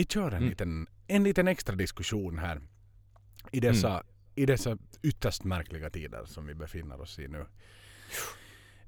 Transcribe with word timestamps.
vi 0.00 0.04
kör 0.04 0.30
en, 0.30 0.36
Mm. 0.36 0.48
liten, 0.48 0.86
en 1.06 1.24
liten 1.24 1.48
extra 1.48 1.74
diskussion 1.76 2.38
här 2.38 2.60
i 3.52 3.60
dessa, 3.60 4.02
i 4.34 4.46
dessa 4.46 4.78
ytterst 5.02 5.44
märkliga 5.44 5.90
tider 5.90 6.24
som 6.24 6.46
vi 6.46 6.54
befinner 6.54 7.00
oss 7.00 7.18
i 7.18 7.28
nu. 7.28 7.46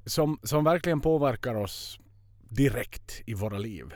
Som, 0.05 0.39
som 0.43 0.65
verkligen 0.65 1.01
påverkar 1.01 1.55
oss 1.55 1.99
direkt 2.49 3.23
i 3.27 3.35
våra 3.35 3.59
liv. 3.59 3.95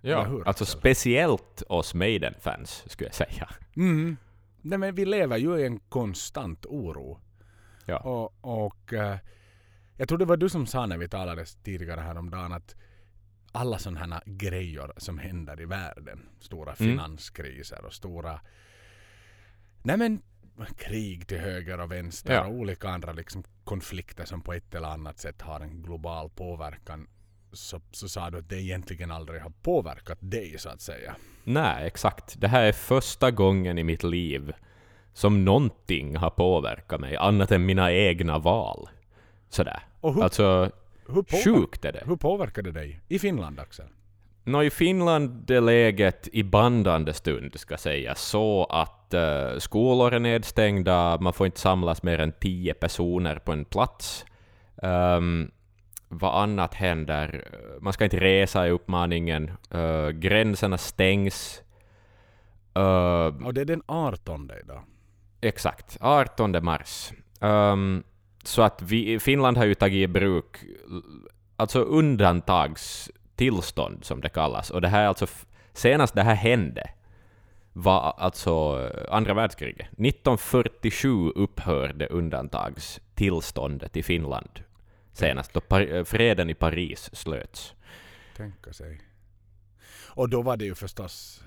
Ja, 0.00 0.42
alltså 0.46 0.66
speciellt 0.66 1.62
oss 1.68 1.94
Maiden-fans, 1.94 2.84
skulle 2.86 3.08
jag 3.08 3.14
säga. 3.14 3.48
Mm. 3.76 4.16
Nej, 4.62 4.78
men 4.78 4.94
vi 4.94 5.04
lever 5.04 5.36
ju 5.36 5.58
i 5.58 5.66
en 5.66 5.78
konstant 5.78 6.66
oro. 6.66 7.20
Ja. 7.86 7.98
Och, 7.98 8.34
och 8.64 8.92
eh, 8.92 9.16
jag 9.96 10.08
tror 10.08 10.18
det 10.18 10.24
var 10.24 10.36
du 10.36 10.48
som 10.48 10.66
sa 10.66 10.86
när 10.86 10.98
vi 10.98 11.08
talade 11.08 11.44
tidigare 11.64 12.00
häromdagen 12.00 12.52
att 12.52 12.74
alla 13.52 13.78
sådana 13.78 14.22
grejer 14.26 14.92
som 14.96 15.18
händer 15.18 15.60
i 15.60 15.64
världen, 15.64 16.28
stora 16.40 16.72
Mm. 16.72 16.76
finanskriser 16.92 17.84
och 17.84 17.92
stora 17.94 18.40
nej 19.82 19.96
men, 19.96 20.22
krig 20.78 21.26
till 21.26 21.38
höger 21.38 21.80
och 21.80 21.92
vänster 21.92 22.34
Ja. 22.34 22.46
och 22.46 22.54
olika 22.54 22.88
andra 22.88 23.12
liksom, 23.12 23.42
konflikter 23.64 24.24
som 24.24 24.40
på 24.42 24.52
ett 24.52 24.74
eller 24.74 24.88
annat 24.88 25.18
sätt 25.18 25.42
har 25.42 25.60
en 25.60 25.82
global 25.82 26.30
påverkan 26.30 27.06
så, 27.52 27.80
så 27.90 28.08
sa 28.08 28.30
du 28.30 28.38
att 28.38 28.48
det 28.48 28.60
egentligen 28.62 29.10
aldrig 29.10 29.40
har 29.42 29.52
påverkat 29.62 30.18
dig 30.20 30.58
så 30.58 30.68
att 30.68 30.80
säga. 30.80 31.16
Nej, 31.44 31.86
exakt. 31.86 32.40
Det 32.40 32.48
här 32.48 32.62
är 32.64 32.72
första 32.72 33.30
gången 33.30 33.78
i 33.78 33.84
mitt 33.84 34.02
liv 34.02 34.52
som 35.12 35.44
någonting 35.44 36.16
har 36.16 36.30
påverkat 36.30 37.00
mig, 37.00 37.16
annat 37.16 37.52
än 37.52 37.66
mina 37.66 37.92
egna 37.92 38.38
val. 38.38 38.88
Sådär. 39.48 39.82
Och 40.00 40.14
hur, 40.14 40.22
Alltså, 40.22 40.70
hur, 41.10 41.22
påver- 41.22 41.44
sjukt 41.44 41.84
är 41.84 41.92
det. 41.92 42.02
hur 42.06 42.16
påverkade 42.16 42.72
det 42.72 42.80
dig 42.80 43.00
i 43.08 43.18
Finland 43.18 43.60
Axel? 43.60 43.86
Nå, 44.44 44.62
i 44.62 44.70
Finland 44.70 45.50
är 45.50 45.60
läget 45.60 46.28
i 46.32 46.42
bandande 46.42 47.12
stund, 47.12 47.60
ska 47.60 47.76
sägas, 47.76 48.20
så 48.22 48.64
att 48.64 49.14
eh, 49.14 49.58
skolor 49.58 50.12
är 50.14 50.18
nedstängda, 50.20 51.18
man 51.20 51.32
får 51.32 51.46
inte 51.46 51.60
samlas 51.60 52.02
mer 52.02 52.18
än 52.18 52.32
tio 52.32 52.74
personer 52.74 53.36
på 53.36 53.52
en 53.52 53.64
plats. 53.64 54.24
Um, 54.82 55.50
vad 56.08 56.42
annat 56.42 56.74
händer? 56.74 57.44
Man 57.80 57.92
ska 57.92 58.04
inte 58.04 58.20
resa 58.20 58.66
i 58.66 58.70
uppmaningen. 58.70 59.50
Uh, 59.74 60.08
gränserna 60.08 60.78
stängs. 60.78 61.62
Uh, 62.78 63.46
Och 63.46 63.54
det 63.54 63.60
är 63.60 63.64
den 63.64 63.82
18 63.86 64.50
idag. 64.64 64.82
Exakt, 65.40 65.96
18 66.00 66.64
mars. 66.64 67.12
Ehm, 67.40 68.02
så 68.44 68.62
att 68.62 68.82
vi, 68.82 69.20
Finland 69.20 69.56
har 69.56 69.64
ju 69.64 69.74
tagit 69.74 70.04
i 70.04 70.06
bruk 70.06 70.56
alltså 71.56 71.80
undantagstillstånd 71.80 74.04
som 74.04 74.20
det 74.20 74.28
kallas. 74.28 74.70
Och 74.70 74.80
det 74.80 74.88
här 74.88 75.06
alltså 75.06 75.26
senast 75.72 76.14
det 76.14 76.22
här 76.22 76.34
hände 76.34 76.90
var 77.72 78.14
alltså 78.18 78.50
eh, 78.94 79.14
andra 79.14 79.34
världskriget. 79.34 79.86
1947 79.86 81.30
upphörde 81.30 82.06
undantagstillståndet 82.06 83.96
i 83.96 84.02
Finland 84.02 84.60
senast 85.12 85.52
då 85.52 85.60
Par- 85.60 85.96
eh, 85.96 86.04
freden 86.04 86.50
i 86.50 86.54
Paris 86.54 87.10
slöts. 87.12 87.74
Tänka 88.36 88.72
sig. 88.72 89.00
Och 90.08 90.28
då 90.28 90.42
var 90.42 90.56
det 90.56 90.64
ju 90.64 90.74
förstås 90.74 91.44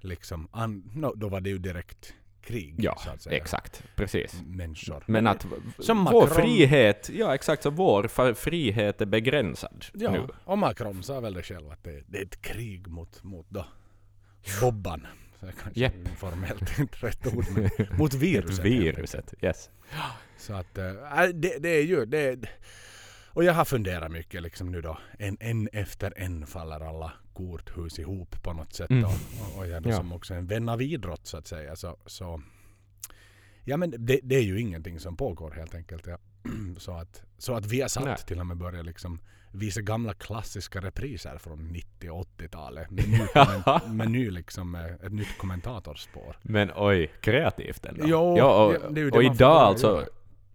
liksom, 0.00 0.48
an, 0.52 0.90
no, 0.94 1.14
då 1.14 1.28
var 1.28 1.40
det 1.40 1.50
ju 1.50 1.58
direkt 1.58 2.14
krig 2.48 2.74
Ja, 2.78 2.96
exakt, 3.30 3.82
precis. 3.96 4.42
Människor. 4.46 5.04
Men 5.06 5.26
att 5.26 5.46
Som 5.78 6.04
vår 6.04 6.26
Macron- 6.26 6.34
frihet, 6.34 7.10
ja 7.12 7.34
exakt, 7.34 7.62
så 7.62 7.70
vår 7.70 8.34
frihet 8.34 9.00
är 9.00 9.06
begränsad 9.06 9.84
Ja, 9.94 10.10
nu. 10.10 10.28
och 10.44 10.58
Macron 10.58 11.02
sa 11.02 11.20
väl 11.20 11.34
det 11.34 11.42
själv 11.42 11.70
att 11.70 11.84
det, 11.84 12.02
det 12.06 12.18
är 12.18 12.22
ett 12.22 12.42
krig 12.42 12.88
mot, 12.88 13.22
mot 13.24 13.46
då 13.50 13.66
Bobban. 14.60 15.06
Så 15.40 15.46
kanske 15.62 15.84
är 15.86 16.16
formellt 16.16 16.78
inte 16.78 16.96
rätt 17.06 17.26
ord, 17.26 17.44
men 17.54 17.70
mot 17.98 18.14
viruset. 18.24 18.64
Viruset, 18.64 19.34
yes. 19.42 19.70
Så 20.38 20.54
att 20.54 20.78
äh, 20.78 20.84
det, 21.34 21.58
det 21.62 21.68
är 21.68 21.82
ju 21.84 22.04
det. 22.06 22.40
Och 23.26 23.44
jag 23.44 23.52
har 23.52 23.64
funderat 23.64 24.12
mycket 24.12 24.42
liksom 24.42 24.72
nu 24.72 24.80
då. 24.80 24.98
En, 25.18 25.36
en 25.40 25.68
efter 25.72 26.12
en 26.16 26.46
faller 26.46 26.80
alla 26.80 27.12
korthus 27.38 27.98
ihop 27.98 28.42
på 28.42 28.52
något 28.52 28.72
sätt. 28.72 28.90
Mm. 28.90 29.04
Och, 29.04 29.58
och 29.58 29.66
jag 29.68 29.86
är 29.86 29.90
Ja. 29.90 29.96
som 29.96 30.12
också 30.12 30.34
en 30.34 30.46
vän 30.46 30.68
av 30.68 30.82
idrott 30.82 31.26
så 31.26 31.36
att 31.36 31.46
säga. 31.46 31.76
Så, 31.76 31.96
så 32.06 32.42
ja 33.64 33.76
men 33.76 33.94
det, 33.98 34.20
det 34.22 34.36
är 34.36 34.42
ju 34.42 34.60
ingenting 34.60 35.00
som 35.00 35.16
pågår 35.16 35.50
helt 35.50 35.74
enkelt. 35.74 36.06
Ja. 36.06 36.18
Så 36.78 36.92
att, 36.92 37.22
så 37.38 37.54
att 37.54 37.66
vi 37.66 37.76
har 37.80 37.82
Nej. 38.04 38.16
satt 38.16 38.26
till 38.26 38.40
och 38.40 38.46
med 38.46 38.56
börja 38.56 38.82
liksom 38.82 39.20
visa 39.52 39.80
gamla 39.80 40.14
klassiska 40.14 40.80
repriser 40.80 41.38
från 41.38 41.68
90 41.68 42.10
och 42.10 42.26
80-talet. 42.38 42.90
Med, 42.90 43.08
ny, 43.08 43.18
kommen- 43.34 43.96
med 43.96 44.10
ny 44.10 44.30
liksom, 44.30 44.74
eh, 44.74 44.84
ett 44.84 45.12
nytt 45.12 45.38
kommentatorspår. 45.38 46.36
Men 46.42 46.70
oj, 46.76 47.10
kreativt 47.20 47.86
ändå. 47.86 48.04
Jo, 48.06 48.36
ja, 48.38 48.66
och, 48.66 48.74
ja, 48.74 48.90
det 48.90 49.00
är 49.00 49.04
ju 49.04 49.10
det 49.10 49.16
och 49.18 49.24
idag 49.24 49.56
alltså, 49.62 49.86
göra. 49.86 50.06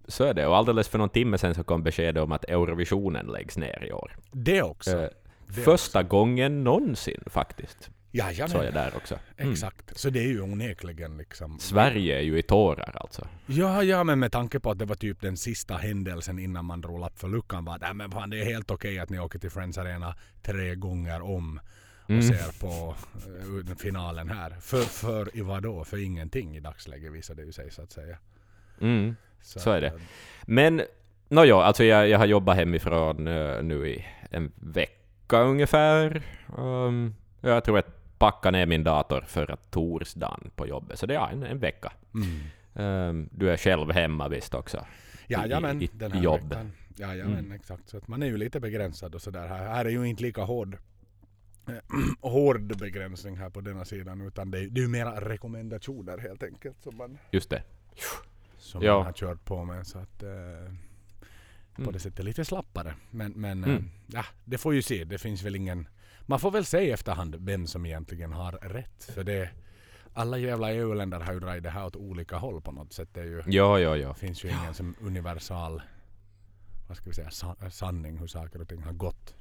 så 0.07 0.23
är 0.23 0.33
det. 0.33 0.47
Och 0.47 0.57
alldeles 0.57 0.87
för 0.87 0.97
någon 0.97 1.09
timme 1.09 1.37
sedan 1.37 1.55
så 1.55 1.63
kom 1.63 1.83
besked 1.83 2.17
om 2.17 2.31
att 2.31 2.43
Eurovisionen 2.45 3.25
läggs 3.25 3.57
ner 3.57 3.83
i 3.85 3.91
år. 3.91 4.15
Det 4.31 4.61
också. 4.61 5.09
Första 5.65 6.03
gången 6.03 6.63
någonsin 6.63 7.23
faktiskt. 7.25 7.89
Jajamän. 8.15 8.49
Så 8.49 8.57
jag 8.57 8.73
där 8.73 8.93
också. 8.95 9.19
Mm. 9.37 9.51
Exakt. 9.51 9.97
Så 9.99 10.09
det 10.09 10.19
är 10.19 10.27
ju 10.27 10.41
onekligen 10.41 11.17
liksom... 11.17 11.59
Sverige 11.59 12.17
är 12.17 12.21
ju 12.21 12.37
i 12.37 12.41
tårar 12.43 12.97
alltså. 13.01 13.27
Ja, 13.45 13.83
ja, 13.83 14.03
men 14.03 14.19
med 14.19 14.31
tanke 14.31 14.59
på 14.59 14.71
att 14.71 14.79
det 14.79 14.85
var 14.85 14.95
typ 14.95 15.21
den 15.21 15.37
sista 15.37 15.75
händelsen 15.75 16.39
innan 16.39 16.65
man 16.65 16.81
drog 16.81 16.99
lapp 16.99 17.19
för 17.19 17.27
luckan 17.27 17.65
var 17.65 17.79
det, 17.79 17.93
men 17.93 18.11
fan, 18.11 18.29
det 18.29 18.41
är 18.41 18.45
helt 18.45 18.71
okej 18.71 18.99
att 18.99 19.09
ni 19.09 19.19
åker 19.19 19.39
till 19.39 19.49
Friends 19.49 19.77
Arena 19.77 20.15
tre 20.41 20.75
gånger 20.75 21.21
om 21.21 21.59
och 22.03 22.09
Mm. 22.09 22.21
ser 22.23 22.59
på 22.59 22.95
eh, 23.69 23.75
finalen 23.77 24.29
här. 24.29 24.49
För, 24.61 24.81
för 24.81 25.37
i 25.37 25.41
vadå? 25.41 25.83
För 25.83 25.97
ingenting 25.97 26.55
i 26.57 26.59
dagsläget 26.59 27.11
visar 27.11 27.35
det 27.35 27.43
ju 27.43 27.51
sig 27.51 27.71
så 27.71 27.81
att 27.81 27.91
säga. 27.91 28.17
Mm. 28.81 29.15
Så 29.41 29.71
är 29.71 29.81
det. 29.81 29.93
Men, 30.45 30.81
nåja, 31.29 31.55
alltså 31.55 31.83
jag, 31.83 32.09
jag 32.09 32.19
har 32.19 32.25
jobbat 32.25 32.55
hemifrån 32.55 33.27
eh, 33.27 33.63
nu 33.63 33.87
i 33.89 34.05
en 34.31 34.51
vecka 34.55 35.02
ungefär. 35.41 36.23
Um, 36.57 37.15
jag 37.41 37.63
tror 37.63 37.77
jag 37.77 37.85
packade 38.17 38.57
ner 38.57 38.65
min 38.65 38.83
dator 38.83 39.21
förra 39.27 39.55
torsdagen 39.55 40.51
på 40.55 40.67
jobbet, 40.67 40.99
så 40.99 41.05
det 41.05 41.15
är 41.15 41.27
en, 41.31 41.43
en 41.43 41.59
vecka. 41.59 41.91
Mm. 42.13 43.09
Um, 43.09 43.29
du 43.31 43.49
är 43.51 43.57
själv 43.57 43.91
hemma 43.91 44.27
visst 44.27 44.53
också? 44.53 44.85
Jajamän, 45.27 45.81
i- 45.81 45.89
den 45.93 46.11
här 46.11 46.21
jobb. 46.23 46.49
veckan. 46.49 46.71
Jajamän, 46.95 47.39
Mm. 47.39 47.51
exakt. 47.51 47.89
Så 47.89 47.97
att 47.97 48.07
man 48.07 48.23
är 48.23 48.27
ju 48.27 48.37
lite 48.37 48.59
begränsad 48.59 49.15
och 49.15 49.21
sådär. 49.21 49.47
Här, 49.47 49.67
här 49.67 49.85
är 49.85 49.89
ju 49.89 50.03
inte 50.05 50.23
lika 50.23 50.41
hård 50.43 50.77
eh, 51.67 51.73
hård 52.31 52.77
begränsning 52.79 53.37
här 53.37 53.49
på 53.49 53.61
denna 53.61 53.85
sidan 53.85 54.21
utan 54.21 54.51
det 54.51 54.59
är, 54.59 54.67
det 54.67 54.79
är 54.79 54.83
ju 54.83 54.87
mera 54.89 55.21
rekommendationer 55.29 56.17
helt 56.17 56.43
enkelt 56.43 56.81
som 56.83 56.97
man, 56.97 57.17
Just 57.31 57.49
det. 57.49 57.63
som 58.57 58.81
Ja. 58.83 58.95
man 58.97 59.05
har 59.05 59.13
kört 59.13 59.45
på 59.45 59.63
med. 59.65 59.87
Så 59.87 59.97
att, 59.99 60.23
eh, 60.23 60.29
på 61.75 61.81
Mm. 61.81 61.93
det 61.93 61.99
sättet 61.99 62.25
lite 62.25 62.45
slappare. 62.45 62.93
Men, 63.11 63.31
men 63.31 63.63
Mm. 63.63 63.75
eh, 63.77 63.81
ja, 64.07 64.25
det 64.45 64.57
får 64.57 64.73
ju 64.73 64.81
se. 64.81 65.03
Det 65.03 65.17
finns 65.17 65.43
väl 65.43 65.55
ingen... 65.55 65.87
Man 66.25 66.39
får 66.39 66.51
väl 66.51 66.65
se 66.65 66.79
i 66.79 66.91
efterhand 66.91 67.35
vem 67.39 67.67
som 67.67 67.85
egentligen 67.85 68.33
har 68.33 68.51
rätt. 68.51 69.03
För 69.13 69.23
det... 69.23 69.49
Alla 70.13 70.37
jävla 70.37 70.73
EU-länder 70.73 71.19
har 71.19 71.33
ju 71.33 71.39
dragit 71.39 71.63
det 71.63 71.69
här 71.69 71.85
åt 71.85 71.95
olika 71.95 72.37
håll 72.37 72.61
på 72.61 72.71
något 72.71 72.93
sätt. 72.93 73.09
Det, 73.13 73.19
är 73.19 73.25
ju, 73.25 73.43
Ja, 73.47 73.79
ja, 73.79 73.97
ja. 73.97 74.13
finns 74.13 74.43
ju 74.45 74.49
ingen 74.49 74.73
som 74.73 74.95
universal 75.01 75.81
vad 76.87 76.97
ska 76.97 77.09
vi 77.09 77.13
säga, 77.15 77.29
sa, 77.31 77.55
sanning 77.71 78.17
hur 78.17 78.27
saker 78.27 78.61
och 78.61 78.67
ting 78.69 78.83
har 78.83 78.93
gått. 78.93 79.35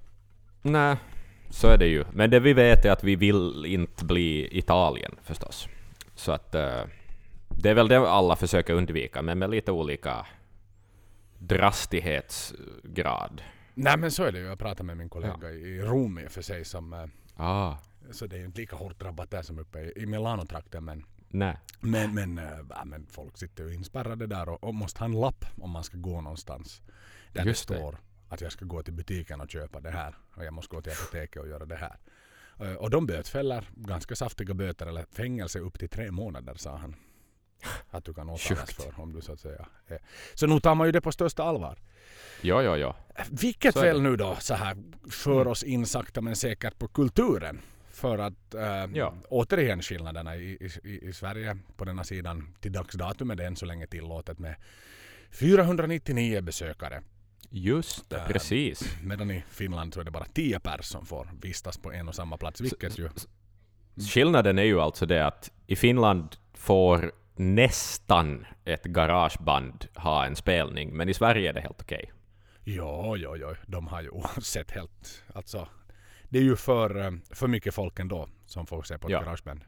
Nej, 0.63 0.97
så 1.51 1.69
är 1.69 1.79
det 1.79 1.87
ju. 1.87 2.05
Men 2.13 2.31
det 2.31 2.41
vi 2.41 2.53
vet 2.53 2.85
är 2.85 2.91
att 2.93 3.05
vi 3.05 3.17
vill 3.17 3.65
inte 3.67 4.05
bli 4.05 4.59
Italien 4.59 5.15
förstås. 5.23 5.69
Så 6.15 6.33
att 6.33 6.55
eh, 6.55 6.81
det 7.49 7.71
är 7.71 7.75
väl 7.75 7.89
det 7.89 7.99
alla 7.99 8.37
försöker 8.37 8.75
undvika, 8.75 9.23
men 9.23 9.39
med 9.39 9.51
lite 9.51 9.73
olika 9.73 10.27
drastighetsgrad. 11.49 13.43
Nej 13.75 13.97
men 13.99 14.11
så 14.11 14.25
är 14.25 14.33
det 14.33 14.39
ju. 14.39 14.45
Jag 14.47 14.59
pratade 14.59 14.83
med 14.87 14.97
min 14.97 15.09
kollega 15.09 15.51
i 15.51 15.81
Rom 15.83 16.19
i 16.19 16.27
och 16.27 16.31
för 16.33 16.43
sig 16.43 16.65
som... 16.65 16.93
eh, 16.93 17.07
Ah, 17.37 17.79
Så 18.11 18.27
det 18.27 18.37
är 18.37 18.41
ju 18.41 18.45
inte 18.47 18.61
lika 18.61 18.77
hårt 18.77 18.99
drabbat 19.01 19.31
där 19.31 19.43
som 19.43 19.59
uppe 19.59 19.79
i, 19.97 20.07
Milano-trakten 20.07 20.85
men 20.85 21.05
nej. 21.29 21.59
Men, 21.81 22.15
men, 22.15 22.39
äh, 22.39 22.45
ja, 22.71 22.85
men 22.85 23.07
folk 23.07 23.39
sitter 23.39 23.65
ju 23.65 23.75
inspärrade 23.75 24.27
där 24.27 24.49
och, 24.49 24.65
och 24.65 24.75
måste 24.75 24.99
ha 25.01 25.05
en 25.07 25.21
lapp 25.21 25.45
om 25.61 25.71
man 25.71 25.85
ska 25.85 25.97
gå 25.99 26.21
någonstans. 26.21 26.83
Där 27.33 27.45
Just 27.45 27.69
det 27.69 27.75
det. 27.75 27.81
står 27.81 27.97
att 28.29 28.41
jag 28.41 28.53
ska 28.53 28.65
gå 28.65 28.83
till 28.83 28.93
butiken 28.95 29.41
och 29.41 29.51
köpa 29.51 29.81
det 29.81 29.91
här. 29.91 30.15
Och 30.37 30.45
jag 30.45 30.53
måste 30.55 30.77
gå 30.77 30.83
till 30.83 30.93
apoteket 30.93 31.43
och 31.43 31.49
göra 31.49 31.65
det 31.67 31.77
här. 31.77 31.97
Eh, 32.61 32.73
Och 32.75 32.91
de 32.91 33.07
bötfäller 33.07 33.69
ganska 33.75 34.17
saftiga 34.17 34.55
böter 34.55 34.87
eller 34.87 35.05
fängelse 35.11 35.59
upp 35.59 35.79
till 35.79 35.89
tre 35.89 36.11
månader 36.11 36.55
sa 36.55 36.77
han. 36.77 36.97
Att 37.91 38.05
du 38.05 38.15
kan 38.15 38.31
åtalas 38.31 38.73
för 38.75 39.01
om 39.01 39.13
du 39.13 39.21
så 39.21 39.33
att 39.33 39.41
säga. 39.41 39.67
är- 39.89 39.99
Så 40.35 40.47
nu 40.47 40.61
tar 40.61 40.75
man 40.75 40.87
ju 40.89 40.93
det 40.93 41.01
på 41.01 41.13
största 41.13 41.43
allvar. 41.43 41.79
Ja, 42.41 42.63
ja, 42.63 42.77
ja. 42.77 42.97
Vilket 43.31 43.77
är 43.77 43.81
det. 43.81 43.87
väl 43.87 44.03
nu 44.03 44.17
då 44.17 44.37
så 44.41 44.55
här 44.55 44.77
för 45.11 45.47
oss 45.47 45.63
in 45.63 45.87
sakta 45.87 46.21
men 46.21 46.37
säkert 46.37 46.79
på 46.79 46.89
kulturen. 46.89 47.61
För 47.91 48.19
att 48.19 48.55
äh, 48.55 48.63
Ja. 48.95 49.15
återigen 49.29 49.83
skillnaderna 49.83 50.37
i, 50.37 50.71
i- 50.85 51.09
i 51.09 51.13
Sverige 51.13 51.59
på 51.77 51.85
denna 51.85 52.05
sidan 52.05 52.55
till 52.61 52.73
dags 52.73 52.95
datum 52.95 53.31
är 53.31 53.35
det 53.37 53.47
än 53.47 53.57
så 53.57 53.67
länge 53.67 53.87
tillåtet 53.87 54.39
med 54.39 54.55
499 55.31 56.41
besökare. 56.43 57.03
Just 57.51 58.11
det, 58.11 58.17
Äh, 58.17 58.27
precis. 58.27 58.97
Medan 59.03 59.31
i 59.31 59.45
Finland 59.51 59.95
så 59.95 60.01
är 60.01 60.05
det 60.05 60.11
bara 60.11 60.25
10 60.25 60.61
personer 60.61 60.83
som 60.83 61.07
får 61.07 61.29
vistas 61.43 61.79
på 61.79 61.93
en 61.93 62.09
och 62.09 62.15
samma 62.15 62.37
plats. 62.37 62.61
Vilket 62.61 62.99
ju... 62.99 63.09
Skillnaden 64.11 64.59
är 64.59 64.63
ju 64.63 64.81
alltså 64.81 65.07
det 65.07 65.27
att 65.27 65.51
i 65.67 65.77
Finland 65.77 66.37
får 66.55 67.13
nästan 67.43 68.47
ett 68.65 68.85
garageband 68.85 69.87
ha 69.95 70.25
en 70.27 70.37
spelning, 70.37 70.97
men 70.97 71.09
i 71.09 71.15
Sverige 71.15 71.49
är 71.49 71.53
det 71.53 71.61
helt 71.61 71.81
okej. 71.81 72.13
Ja, 72.65 73.17
ja, 73.17 73.37
ja. 73.37 73.55
De 73.67 73.87
har 73.87 74.03
ju 74.03 74.09
oavsett 74.09 74.71
helt... 74.71 75.23
Alltså, 75.35 75.69
det 76.29 76.39
är 76.39 76.43
ju 76.43 76.57
för, 76.57 77.05
eh, 77.05 77.11
för 77.31 77.49
mycket 77.49 77.75
folk 77.75 77.99
ändå 77.99 78.29
som 78.47 78.67
får 78.67 78.83
se 78.83 78.99
på 78.99 79.07
ett 79.09 79.13
Ja. 79.13 79.21
garageband. 79.23 79.65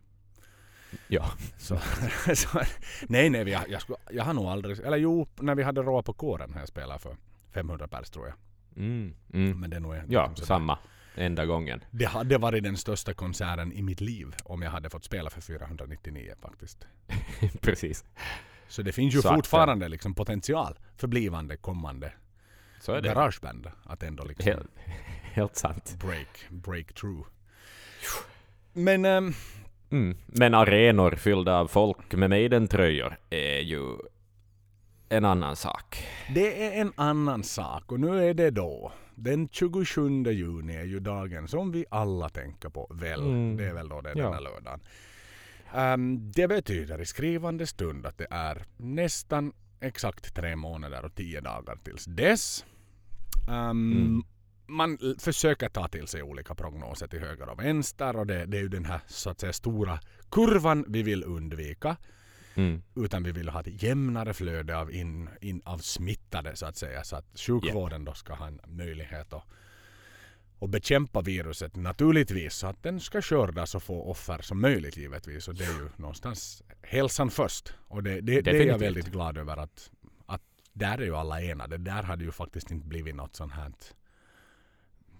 Ja. 1.08 1.24
Så, 1.58 1.78
så, 2.34 2.60
nej, 3.08 3.30
nej, 3.30 3.48
jag, 3.48 3.68
jag, 3.68 3.80
skulle- 3.82 3.98
jag 4.10 4.24
har 4.24 4.34
nog 4.34 4.44
aldrig... 4.46 4.78
Eller 4.80 4.96
jo, 4.96 5.26
när 5.40 5.54
vi 5.54 5.62
hade 5.62 5.82
Råa 5.82 6.02
på 6.02 6.12
kåren 6.12 6.52
har 6.52 6.60
jag 6.60 6.68
spelat 6.68 7.02
för 7.02 7.16
500 7.52 7.88
pers 7.88 8.10
tror 8.10 8.26
jag. 8.26 8.34
Mm, 8.76 9.14
mm. 9.32 9.60
Men 9.60 9.70
det 9.70 9.76
är 9.76 9.80
nog... 9.80 9.94
Ja, 10.08 10.26
liksom 10.28 10.46
sådär. 10.46 10.76
Enda 11.16 11.46
gången. 11.46 11.84
Det 11.90 12.04
hade 12.04 12.38
varit 12.38 12.62
den 12.62 12.76
största 12.76 13.14
konserten 13.14 13.72
i 13.72 13.82
mitt 13.82 14.00
liv 14.00 14.34
om 14.44 14.62
jag 14.62 14.70
hade 14.70 14.90
fått 14.90 15.04
spela 15.04 15.30
för 15.30 15.40
499 15.40 16.34
faktiskt. 16.42 16.86
Precis. 17.60 18.04
Så 18.68 18.82
det 18.82 18.92
finns 18.92 19.14
ju 19.14 19.22
Så 19.22 19.34
fortfarande 19.34 19.88
liksom 19.88 20.14
potential 20.14 20.78
för 20.96 21.08
blivande 21.08 21.56
kommande 21.56 22.12
Så 22.80 22.92
är 22.92 23.02
det. 23.02 23.08
garageband 23.08 23.66
att 23.84 24.02
ändå 24.02 24.24
liksom 24.24 24.44
Helt, 24.52 24.70
helt 25.34 25.56
sant. 25.56 25.96
break, 26.00 26.46
break 26.50 26.92
through. 26.94 27.26
Men 28.72 29.04
ehm, 29.04 29.32
Mm. 29.90 30.16
Men 30.26 30.54
arenor 30.54 31.10
fyllda 31.16 31.54
av 31.58 31.66
folk 31.68 32.14
med 32.14 32.30
Maiden-tröjor 32.30 33.16
är 33.30 33.58
ju 33.60 33.82
en 35.08 35.24
annan 35.24 35.56
sak. 35.56 36.06
det 36.34 36.66
är 36.66 36.80
en 36.80 36.92
annan 36.96 37.42
sak 37.44 37.92
och 37.92 38.00
nu 38.00 38.28
är 38.28 38.34
det 38.34 38.50
då. 38.50 38.92
Den 39.14 39.48
27 39.48 40.24
juni 40.30 40.76
är 40.76 40.84
ju 40.84 41.00
dagen 41.00 41.48
som 41.48 41.72
vi 41.72 41.84
alla 41.90 42.28
tänker 42.28 42.68
på 42.68 42.86
väl. 42.90 43.20
Mm. 43.20 43.56
Det 43.56 43.64
är 43.64 43.74
väl 43.74 43.88
då 43.88 43.98
är 43.98 44.02
Ja. 44.08 44.14
den 44.24 44.32
här 44.32 44.40
lördagen. 44.40 44.80
Ehm, 45.74 46.32
det 46.32 46.48
betyder 46.48 47.00
i 47.00 47.06
skrivande 47.06 47.66
stund 47.66 48.06
att 48.06 48.18
det 48.18 48.26
är 48.30 48.62
nästan 48.76 49.52
exakt 49.80 50.34
tre 50.34 50.56
månader 50.56 51.04
och 51.04 51.14
tio 51.14 51.40
dagar 51.40 51.76
tills 51.84 52.04
dess. 52.04 52.64
Ehm, 53.48 53.92
Mm. 53.92 54.22
Man 54.66 54.98
försöker 55.18 55.68
ta 55.68 55.88
till 55.88 56.06
sig 56.06 56.22
olika 56.22 56.54
prognoser 56.54 57.06
till 57.06 57.20
höger 57.20 57.48
och 57.48 57.60
vänster 57.60 58.16
och 58.16 58.26
det, 58.26 58.46
det 58.46 58.56
är 58.56 58.62
ju 58.62 58.68
den 58.68 58.84
här 58.84 59.00
så 59.06 59.30
att 59.30 59.40
säga 59.40 59.52
stora 59.52 59.98
kurvan 60.30 60.84
vi 60.88 61.02
vill 61.02 61.24
undvika. 61.24 61.96
Mm. 62.54 62.82
Utan 62.96 63.22
vi 63.22 63.32
vill 63.32 63.48
ha 63.48 63.60
ett 63.60 63.82
jämnare 63.82 64.34
flöde 64.34 64.78
av, 64.78 64.92
in, 64.92 65.28
in, 65.40 65.62
av 65.64 65.78
smittade 65.78 66.56
så 66.56 66.66
att 66.66 66.76
säga. 66.76 67.04
Så 67.04 67.16
att 67.16 67.26
sjukvården 67.34 68.04
då 68.04 68.14
ska 68.14 68.34
ha 68.34 68.46
en 68.46 68.60
möjlighet 68.66 69.32
att, 69.32 69.44
att 70.60 70.70
bekämpa 70.70 71.20
viruset 71.20 71.76
naturligtvis. 71.76 72.54
Så 72.54 72.66
att 72.66 72.82
den 72.82 73.00
ska 73.00 73.22
skörda 73.22 73.66
så 73.66 73.80
få 73.80 74.02
offer 74.02 74.38
som 74.42 74.60
möjligt 74.60 74.96
givetvis. 74.96 75.48
Och 75.48 75.54
det 75.54 75.64
är 75.64 75.78
ju 75.78 75.88
någonstans 75.96 76.62
hälsan 76.82 77.30
först. 77.30 77.74
Och 77.88 78.02
det, 78.02 78.20
det, 78.20 78.40
det 78.40 78.50
är 78.50 78.66
jag 78.66 78.78
väldigt 78.78 79.12
glad 79.12 79.38
över 79.38 79.56
att, 79.56 79.90
att 80.26 80.42
där 80.72 80.98
är 80.98 81.04
ju 81.04 81.16
alla 81.16 81.42
enade. 81.42 81.78
Där 81.78 82.02
hade 82.02 82.24
ju 82.24 82.32
faktiskt 82.32 82.70
inte 82.70 82.86
blivit 82.86 83.14
något 83.14 83.36
sånt 83.36 83.52
här 83.52 83.72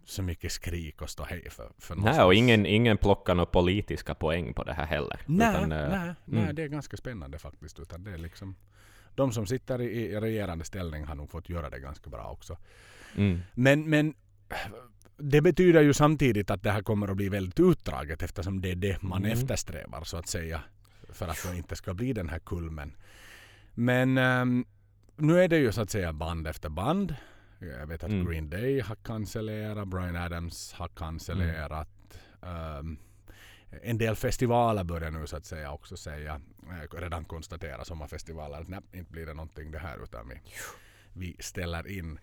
så 0.05 0.23
mycket 0.23 0.53
skrik 0.53 1.03
och 1.03 1.11
ståhej 1.11 1.51
för, 1.51 1.73
för 1.79 1.95
Nej, 1.95 2.23
och 2.23 2.35
ingen, 2.35 2.67
ingen 2.67 2.97
plockar 2.97 3.35
några 3.35 3.51
politiska 3.51 4.15
poäng 4.15 4.55
på 4.55 4.65
det 4.65 4.73
här 4.73 4.87
heller. 4.87 5.21
Nej, 5.27 5.51
Utan, 5.51 5.73
eh, 5.73 5.89
nej, 5.89 6.15
nej, 6.25 6.43
mm. 6.43 6.55
det 6.55 6.63
är 6.63 6.69
ganska 6.69 6.97
spännande 6.97 7.39
faktiskt. 7.39 7.81
Utan 7.81 8.05
det 8.05 8.11
är 8.11 8.19
liksom, 8.19 8.57
de 9.15 9.33
som 9.33 9.47
sitter 9.47 9.81
i, 9.83 10.21
regerande 10.21 10.65
ställning 10.65 11.05
har 11.05 11.15
nog 11.15 11.31
fått 11.31 11.49
göra 11.49 11.71
det 11.71 11.79
ganska 11.79 12.11
bra 12.11 12.31
också. 12.31 12.57
Mm. 13.17 13.41
Men, 13.55 13.91
men 13.91 14.15
det 15.17 15.41
betyder 15.41 15.83
ju 15.83 15.93
samtidigt 15.93 16.51
att 16.51 16.63
det 16.63 16.71
här 16.71 16.83
kommer 16.83 17.09
att 17.09 17.17
bli 17.17 17.29
väldigt 17.29 17.61
utdraget 17.61 18.23
eftersom 18.23 18.61
det 18.61 18.71
är 18.71 18.77
det 18.77 19.03
man 19.03 19.25
Mm. 19.25 19.39
eftersträvar 19.39 20.05
så 20.05 20.17
att 20.17 20.29
säga. 20.29 20.61
För 21.13 21.29
att 21.29 21.47
det 21.51 21.57
inte 21.57 21.77
ska 21.77 21.95
bli 21.95 22.13
den 22.13 22.29
här 22.29 22.39
kulmen. 22.39 22.97
Men 23.75 24.19
ehm, 24.19 24.65
nu 25.17 25.41
är 25.41 25.49
det 25.49 25.59
ju 25.59 25.73
så 25.73 25.81
att 25.81 25.91
säga 25.91 26.13
band 26.13 26.47
efter 26.47 26.69
band. 26.69 27.15
Jag 27.59 27.87
vet 27.87 28.05
att 28.05 28.11
Mm. 28.11 28.27
Green 28.27 28.51
Day 28.51 28.81
har 28.81 28.97
cancellerat, 28.97 29.89
Brian 29.89 30.17
Adams 30.17 30.73
har 30.73 30.89
cancellerat. 30.89 31.89
ehm, 32.43 32.99
en 33.83 33.99
del 33.99 34.17
festivaler 34.17 34.85
börjar 34.85 35.11
nu 35.11 35.27
så 35.27 35.37
att 35.37 35.45
säga 35.45 35.73
också 35.73 35.97
säga, 35.97 36.41
eh, 36.63 36.97
redan 37.01 37.25
konstatera 37.25 37.85
sommarfestivaler 37.85 38.61
att 38.61 38.69
nej, 38.69 38.81
inte 38.93 39.13
blir 39.13 39.27
det 39.27 39.35
någonting 39.35 39.71
det 39.71 39.79
här 39.79 40.03
utan 40.03 40.29
vi, 40.29 40.41
vi 41.13 41.37
ställer 41.41 41.89
in. 41.89 42.19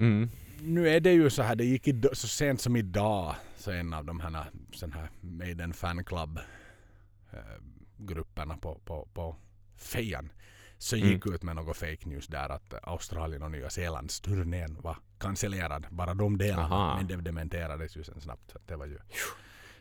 Mm. 0.00 0.30
Nu 0.60 0.88
är 0.88 1.00
det 1.00 1.12
ju 1.12 1.30
så 1.30 1.42
här, 1.42 1.56
det 1.56 1.64
gick 1.64 1.88
idag, 1.88 2.16
så 2.16 2.28
sent 2.28 2.60
som 2.60 2.76
idag 2.76 3.34
så 3.56 3.70
en 3.70 3.94
av 3.94 4.04
de 4.04 4.20
här, 4.20 4.44
sån 4.72 4.92
här 4.92 5.08
Maiden 5.20 5.72
Fan 5.72 6.04
Club 6.04 6.38
eh, 7.32 7.38
grupperna 7.96 8.56
på, 8.56 8.80
på, 8.84 9.08
på 9.14 9.36
fejan 9.76 10.32
så 10.78 10.96
Mm. 10.96 11.08
gick 11.08 11.26
ut 11.26 11.42
med 11.42 11.56
något 11.56 11.76
fake 11.76 12.08
news 12.08 12.26
där 12.26 12.48
att 12.48 12.74
Australien 12.82 13.42
och 13.42 13.50
Nya 13.50 13.70
Zeelands 13.70 14.20
turnén 14.20 14.76
var 14.80 14.96
cancellerad. 15.18 15.86
Bara 15.90 16.14
de 16.14 16.38
delarna. 16.38 16.62
Aha. 16.76 16.96
Men 16.96 17.06
det 17.06 17.16
dementerades 17.16 17.96
ju 17.96 18.04
sen 18.04 18.20
snabbt. 18.20 18.50
Så 18.50 18.58
det 18.66 18.76
var 18.76 18.86
ju, 18.86 18.98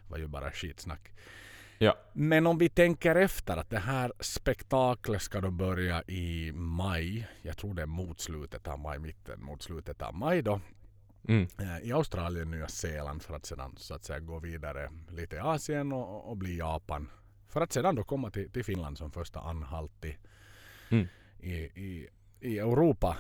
var 0.08 0.18
ju 0.18 0.28
bara 0.28 0.52
skitsnack. 0.52 1.12
Ja. 1.78 1.98
Men 2.14 2.48
om 2.48 2.58
vi 2.58 2.70
tänker 2.70 3.16
efter 3.16 3.58
att 3.58 3.70
det 3.70 3.80
här 3.80 4.14
spektaklet 4.20 5.22
ska 5.22 5.42
då 5.42 5.52
börja 5.52 6.04
i 6.04 6.52
maj. 6.54 7.28
Jag 7.42 7.58
tror 7.58 7.74
det 7.74 7.82
är 7.82 7.86
mot 7.86 8.20
slutet 8.20 8.68
av 8.68 8.80
maj, 8.80 9.00
mitten 9.00 9.44
mot 9.44 9.64
slutet 9.64 10.02
av 10.02 10.14
maj 10.16 10.42
då. 10.42 10.62
Mm. 11.28 11.48
eh, 11.60 11.80
I 11.88 11.92
Australien, 11.92 12.52
Nya 12.52 12.68
Zeeland 12.68 13.22
för 13.24 13.34
att 13.36 13.46
sedan 13.46 13.76
så 13.78 13.94
att 13.94 14.04
säga 14.04 14.20
gå 14.20 14.40
vidare 14.40 14.92
lite 15.10 15.36
i 15.36 15.40
Asien 15.40 15.92
och, 15.94 16.30
och 16.30 16.38
bli 16.38 16.58
Japan. 16.58 17.10
För 17.48 17.62
att 17.62 17.74
sedan 17.74 17.96
då 17.96 18.04
komma 18.04 18.30
till, 18.32 18.52
till 18.52 18.64
Finland 18.66 18.98
som 18.98 19.12
första 19.12 19.40
anhalt 19.40 20.06
i, 20.06 20.18
Mm. 20.90 21.08
i, 21.40 21.54
i, 21.56 22.10
i 22.40 22.60
Europa. 22.60 23.18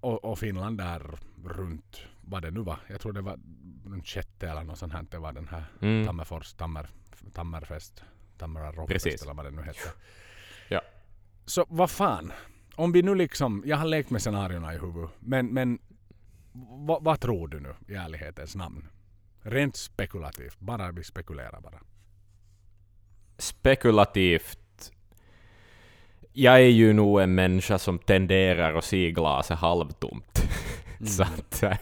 Och, 0.00 0.24
och 0.24 0.38
Finland 0.38 0.78
där 0.78 1.18
runt 1.44 2.02
vad 2.20 2.42
det 2.42 2.50
nu 2.50 2.60
var. 2.60 2.78
Jag 2.88 3.00
tror 3.00 3.12
det 3.12 3.20
var 3.20 3.38
runt 3.86 4.06
sjätte 4.06 4.48
eller 4.48 4.62
något 4.64 4.78
sånt 4.78 4.92
här. 4.92 5.06
Det 5.10 5.18
var 5.18 5.32
den 5.32 5.48
här 5.48 5.64
Mm. 5.80 6.06
Tammerfors, 6.06 6.52
Tammer, 6.52 6.88
Tammerfest, 7.32 8.02
Tammera 8.38 8.72
Rockfest 8.72 9.22
eller 9.22 9.34
vad 9.34 9.44
det 9.44 9.50
nu 9.50 9.62
hette. 9.62 9.88
Ja. 10.68 10.80
Så 11.46 11.66
vad 11.68 11.90
fan. 11.90 12.32
Om 12.74 12.92
vi 12.92 13.02
nu 13.02 13.14
liksom, 13.14 13.62
jag 13.66 13.76
har 13.76 13.86
lekt 13.86 14.10
med 14.10 14.20
scenarierna 14.20 14.74
i 14.74 14.78
huvudet. 14.78 15.10
Men, 15.20 15.46
men 15.46 15.78
vad, 16.86 17.04
vad 17.04 17.20
tror 17.20 17.48
du 17.48 17.60
nu 17.60 17.74
i 17.88 17.94
ärlighetens 17.94 18.54
namn? 18.54 18.88
Rent 19.42 19.76
spekulativt. 19.76 20.58
Bara 20.60 20.92
vi 20.92 21.04
spekulerar 21.04 21.60
bara. 21.60 21.80
Spekulativt. 23.38 24.58
Jag 26.40 26.54
är 26.54 26.68
ju 26.68 26.92
nog 26.92 27.20
en 27.20 27.34
människa 27.34 27.78
som 27.78 27.98
tenderar 27.98 28.74
att 28.74 28.84
se 28.84 29.10
glaset 29.10 29.58
halvtomt. 29.58 30.42
så, 31.06 31.22
att, 31.22 31.62
eh, 31.62 31.76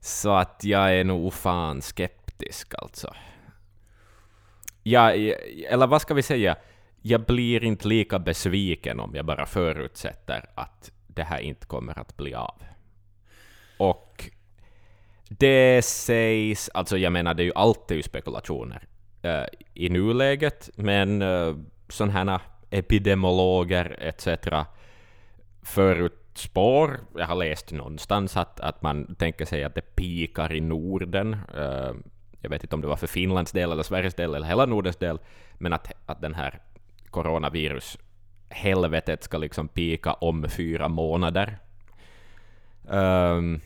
så 0.00 0.32
att 0.34 0.64
jag 0.64 0.94
är 0.98 1.04
nog 1.04 1.34
fan 1.34 1.82
skeptisk 1.82 2.74
alltså. 2.78 3.14
Jag, 4.82 5.34
eller 5.68 5.86
vad 5.86 6.02
ska 6.02 6.14
vi 6.14 6.22
säga? 6.22 6.56
Jag 7.02 7.24
blir 7.24 7.64
inte 7.64 7.88
lika 7.88 8.18
besviken 8.18 9.00
om 9.00 9.14
jag 9.14 9.24
bara 9.24 9.46
förutsätter 9.46 10.44
att 10.54 10.92
det 11.06 11.22
här 11.22 11.40
inte 11.40 11.66
kommer 11.66 11.98
att 11.98 12.16
bli 12.16 12.34
av. 12.34 12.62
Och 13.78 14.30
det 15.28 15.84
sägs, 15.84 16.70
alltså 16.74 16.98
jag 16.98 17.12
menar 17.12 17.34
det 17.34 17.42
är 17.42 17.44
ju 17.44 17.54
alltid 17.54 18.04
spekulationer 18.04 18.82
eh, 19.22 19.44
i 19.74 19.88
nuläget, 19.88 20.70
men 20.74 21.22
uh, 21.22 21.56
sådana 21.88 22.12
här 22.12 22.40
epidemiologer 22.70 23.96
etc. 23.98 24.28
förutspår, 25.62 27.00
jag 27.16 27.26
har 27.26 27.34
läst 27.34 27.72
någonstans 27.72 28.36
att, 28.36 28.60
att 28.60 28.82
man 28.82 29.14
tänker 29.14 29.44
sig 29.44 29.64
att 29.64 29.74
det 29.74 29.96
pikar 29.96 30.52
i 30.52 30.60
Norden. 30.60 31.36
Eh, 31.54 31.92
jag 32.40 32.50
vet 32.50 32.62
inte 32.62 32.74
om 32.74 32.80
det 32.80 32.88
var 32.88 32.96
för 32.96 33.06
Finlands 33.06 33.52
del 33.52 33.72
eller 33.72 33.82
Sveriges 33.82 34.14
del 34.14 34.34
eller 34.34 34.46
hela 34.46 34.66
Nordens 34.66 34.96
del, 34.96 35.18
men 35.54 35.72
att, 35.72 35.92
att 36.06 36.20
den 36.20 36.34
här 36.34 36.60
coronavirus 37.10 37.98
helvetet 38.48 39.24
ska 39.24 39.38
liksom 39.38 39.68
pika 39.68 40.12
om 40.12 40.48
fyra 40.48 40.88
månader. 40.88 41.58
Um, 42.88 43.60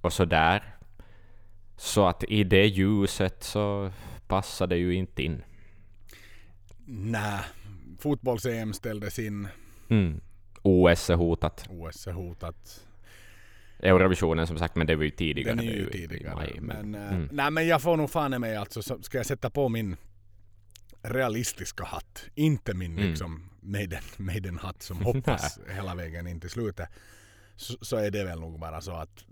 och 0.00 0.12
så 0.12 0.24
där. 0.24 0.74
Så 1.76 2.06
att 2.06 2.24
i 2.24 2.44
det 2.44 2.66
ljuset 2.66 3.42
så 3.42 3.90
passar 4.26 4.66
det 4.66 4.76
ju 4.76 4.94
inte 4.94 5.22
in. 5.22 5.42
Nej, 6.86 7.40
fotbolls-EM 8.04 8.72
ställdes 8.72 9.18
in. 9.18 9.48
Mm. 9.88 10.20
OS 10.62 11.10
är 11.10 11.14
hotat. 11.14 11.66
OS 11.70 12.06
är 12.06 12.12
hotat. 12.12 12.86
Eurovisionen 13.78 14.46
som 14.46 14.58
sagt, 14.58 14.76
men 14.76 14.86
det 14.86 14.96
var 14.96 15.04
ju 15.04 15.10
tidigare. 15.10 15.54
Den 15.56 15.64
är 15.68 15.72
ju 15.72 15.90
tidigare. 15.90 16.34
maj, 16.34 16.58
men, 16.60 16.94
eh, 16.94 17.12
mm. 17.14 17.28
nej, 17.32 17.50
men 17.50 17.66
jag 17.66 17.82
får 17.82 17.96
nog 17.96 18.10
fan 18.10 18.34
i 18.34 18.38
mig 18.38 18.56
alltså. 18.56 18.82
Så 18.82 19.02
ska 19.02 19.16
jag 19.16 19.26
sätta 19.26 19.50
på 19.50 19.68
min 19.68 19.96
realistiska 21.02 21.84
hatt. 21.84 22.24
Inte 22.34 22.74
min 22.74 22.92
Mm. 22.98 23.10
liksom 23.10 23.50
Maiden, 23.60 24.02
Maiden-hatt 24.16 24.82
som 24.82 25.04
hoppas 25.04 25.60
hela 25.74 25.94
vägen 25.94 26.26
in 26.26 26.40
till 26.40 26.50
slutet. 26.50 26.88
Så, 27.56 27.76
så 27.80 27.96
är 27.96 28.10
det 28.10 28.24
väl 28.24 28.40
nog 28.40 28.60
bara 28.60 28.80
så 28.80 28.92
att 28.92 29.24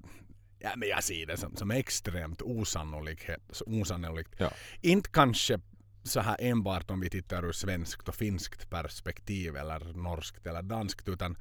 Ja, 0.64 0.70
men 0.76 0.88
jag 0.88 1.04
ser 1.04 1.26
det 1.26 1.36
som, 1.36 1.56
som 1.56 1.70
extremt 1.70 2.42
osannolikt. 2.42 3.30
osannolikt. 3.66 4.34
Ja. 4.38 4.50
Inte 4.80 5.10
kanske 5.10 5.58
så 6.02 6.20
här 6.20 6.36
enbart 6.40 6.90
om 6.90 7.00
vi 7.00 7.10
tittar 7.10 7.44
ur 7.44 7.52
svenskt 7.52 8.08
och 8.08 8.14
finskt 8.14 8.70
perspektiv 8.70 9.56
eller 9.56 9.92
norskt 9.94 10.46
eller 10.46 10.62
danskt 10.62 11.08
utan 11.08 11.36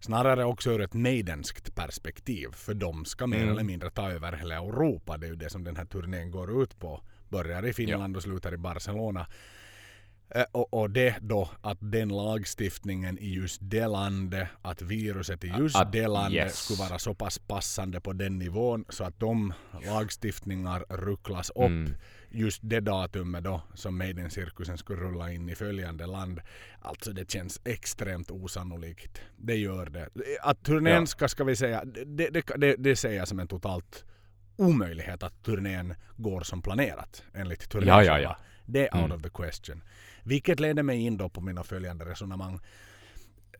snarare 0.00 0.44
också 0.44 0.70
ur 0.72 0.80
ett 0.80 0.94
nejdenskt 0.94 1.74
perspektiv 1.74 2.48
för 2.52 2.74
de 2.74 3.04
ska 3.04 3.26
mer 3.26 3.36
Mm. 3.38 3.50
eller 3.50 3.64
mindre 3.64 3.90
ta 3.90 4.10
över 4.10 4.32
hela 4.32 4.54
Europa. 4.54 5.16
Det 5.16 5.26
är 5.26 5.30
ju 5.30 5.36
det 5.36 5.50
som 5.50 5.64
den 5.64 5.76
här 5.76 5.84
turnén 5.84 6.30
går 6.30 6.62
ut 6.62 6.78
på. 6.78 7.02
Börjar 7.28 7.66
i 7.66 7.72
Finland 7.72 8.16
och 8.16 8.22
slutar 8.22 8.54
i 8.54 8.56
Barcelona. 8.56 9.26
Eh, 10.30 10.44
Och, 10.52 10.74
och 10.74 10.90
det 10.90 11.16
då 11.20 11.50
att 11.62 11.78
den 11.80 12.08
lagstiftningen 12.08 13.18
i 13.18 13.34
just 13.34 13.58
det 13.62 13.86
landet, 13.86 14.48
att 14.62 14.82
viruset 14.82 15.44
i 15.44 15.48
just 15.58 15.76
Att- 15.76 15.92
det 15.92 16.06
landet 16.08 16.32
yes. 16.46 16.56
skulle 16.64 16.88
vara 16.88 16.98
så 16.98 17.14
pass 17.14 17.38
passande 17.38 18.00
på 18.00 18.12
den 18.12 18.38
nivån 18.38 18.84
så 18.88 19.04
att 19.04 19.20
de 19.20 19.52
lagstiftningar 19.86 20.84
rucklas 20.88 21.50
upp 21.50 21.56
Mm. 21.64 21.94
just 22.30 22.60
det 22.62 22.80
datumet 22.80 23.44
då 23.44 23.62
som 23.74 23.98
Maiden-cirkusen 23.98 24.78
skulle 24.78 25.00
rulla 25.02 25.32
in 25.32 25.48
i 25.48 25.54
följande 25.54 26.06
land. 26.06 26.40
Alltså 26.80 27.12
det 27.12 27.30
känns 27.30 27.60
extremt 27.64 28.30
osannolikt. 28.30 29.20
Det 29.36 29.56
gör 29.56 29.86
det. 29.86 30.08
Att 30.42 30.64
turnén 30.64 31.00
Ja. 31.00 31.06
ska, 31.06 31.28
ska 31.28 31.44
vi 31.44 31.56
säga, 31.56 31.84
det, 31.84 32.30
det, 32.30 32.42
det, 32.56 32.76
det 32.78 32.96
ser 32.96 33.12
jag 33.12 33.28
som 33.28 33.40
en 33.40 33.48
totalt 33.48 34.04
omöjlighet 34.56 35.22
att 35.22 35.42
turnén 35.42 35.94
går 36.16 36.40
som 36.40 36.62
planerat 36.62 37.22
enligt 37.34 37.68
turnén 37.70 37.88
Ja, 37.88 38.02
ja, 38.04 38.20
ja. 38.20 38.36
Det 38.66 38.88
är 38.88 38.94
out 38.94 39.04
Mm. 39.04 39.16
of 39.16 39.22
the 39.22 39.28
question. 39.30 39.82
Vilket 40.22 40.60
leder 40.60 40.82
mig 40.82 40.98
in 41.00 41.16
då 41.16 41.28
på 41.28 41.40
mina 41.40 41.64
följande 41.64 42.04
resonemang. 42.04 42.60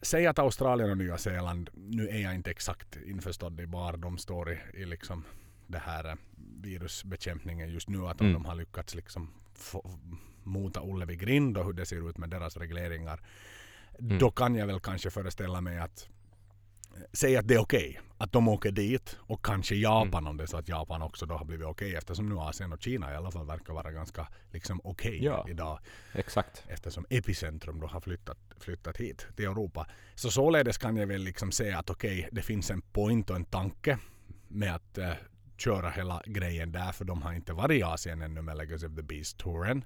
Säg 0.02 0.26
att 0.26 0.38
Australien 0.38 0.90
och 0.90 0.98
Nya 0.98 1.18
Zeeland, 1.18 1.70
nu 1.74 2.08
är 2.08 2.18
jag 2.18 2.34
inte 2.34 2.50
exakt 2.50 2.96
införstådd 2.96 3.60
i 3.60 3.64
var 3.64 3.96
de 3.96 4.18
står 4.18 4.52
i, 4.52 4.58
i 4.74 4.84
liksom 4.84 5.24
det 5.66 5.78
här 5.78 6.08
eh, 6.08 6.14
virusbekämpningen 6.62 7.70
just 7.72 7.88
nu. 7.88 8.06
Att 8.06 8.20
om 8.20 8.26
Mm. 8.26 8.42
de 8.42 8.48
har 8.48 8.54
lyckats 8.54 8.94
liksom 8.94 9.30
få, 9.54 9.98
mota 10.42 10.80
Olle 10.80 11.04
vid 11.06 11.18
grind 11.20 11.58
och 11.58 11.64
hur 11.64 11.72
det 11.72 11.86
ser 11.86 12.08
ut 12.10 12.18
med 12.18 12.30
deras 12.30 12.56
regleringar. 12.56 13.20
Mm. 13.98 14.18
Då 14.18 14.30
kan 14.30 14.54
jag 14.54 14.66
väl 14.66 14.80
kanske 14.80 15.10
föreställa 15.10 15.60
mig 15.60 15.78
att 15.78 16.08
Säg 17.12 17.36
att 17.36 17.48
det 17.48 17.54
är 17.54 17.58
okej 17.58 18.00
att 18.18 18.32
de 18.32 18.48
åker 18.48 18.70
dit 18.72 19.16
och 19.20 19.44
kanske 19.44 19.74
Japan 19.74 20.08
Mm. 20.22 20.26
om 20.26 20.36
det 20.36 20.42
är 20.42 20.46
så 20.46 20.56
att 20.56 20.68
Japan 20.68 21.02
också 21.02 21.26
då 21.26 21.34
har 21.34 21.44
blivit 21.44 21.66
okej 21.66 21.94
eftersom 21.94 22.28
nu 22.28 22.34
Asien 22.38 22.72
och 22.72 22.82
Kina 22.82 23.12
i 23.12 23.16
alla 23.16 23.30
fall 23.30 23.46
verkar 23.46 23.74
vara 23.74 23.90
ganska 23.92 24.28
liksom 24.50 24.80
okej 24.84 25.24
Ja. 25.24 25.46
idag 25.48 25.78
Exakt. 26.12 26.64
eftersom 26.68 27.06
epicentrum 27.10 27.80
då 27.80 27.86
har 27.86 28.00
flyttat, 28.00 28.38
flyttat 28.60 28.96
hit 28.96 29.26
till 29.36 29.44
Europa. 29.44 29.86
Så 30.14 30.30
således 30.30 30.78
kan 30.78 30.96
jag 30.96 31.06
väl 31.06 31.20
liksom 31.22 31.52
säga 31.52 31.78
att 31.78 31.90
okej, 31.90 32.28
det 32.32 32.42
finns 32.42 32.70
en 32.70 32.82
point 32.82 33.30
och 33.30 33.36
en 33.36 33.44
tanke 33.44 33.98
med 34.48 34.74
att 34.74 34.98
eh, 34.98 35.12
köra 35.56 35.90
hela 35.90 36.22
grejen 36.26 36.72
där 36.72 36.92
för 36.92 37.04
de 37.04 37.22
har 37.22 37.32
inte 37.32 37.52
varit 37.52 37.78
i 37.78 37.82
Asien 37.82 38.22
ännu 38.22 38.42
med 38.42 38.56
Legacy 38.56 38.86
of 38.86 38.94
the 38.96 39.02
Beast-touren. 39.02 39.84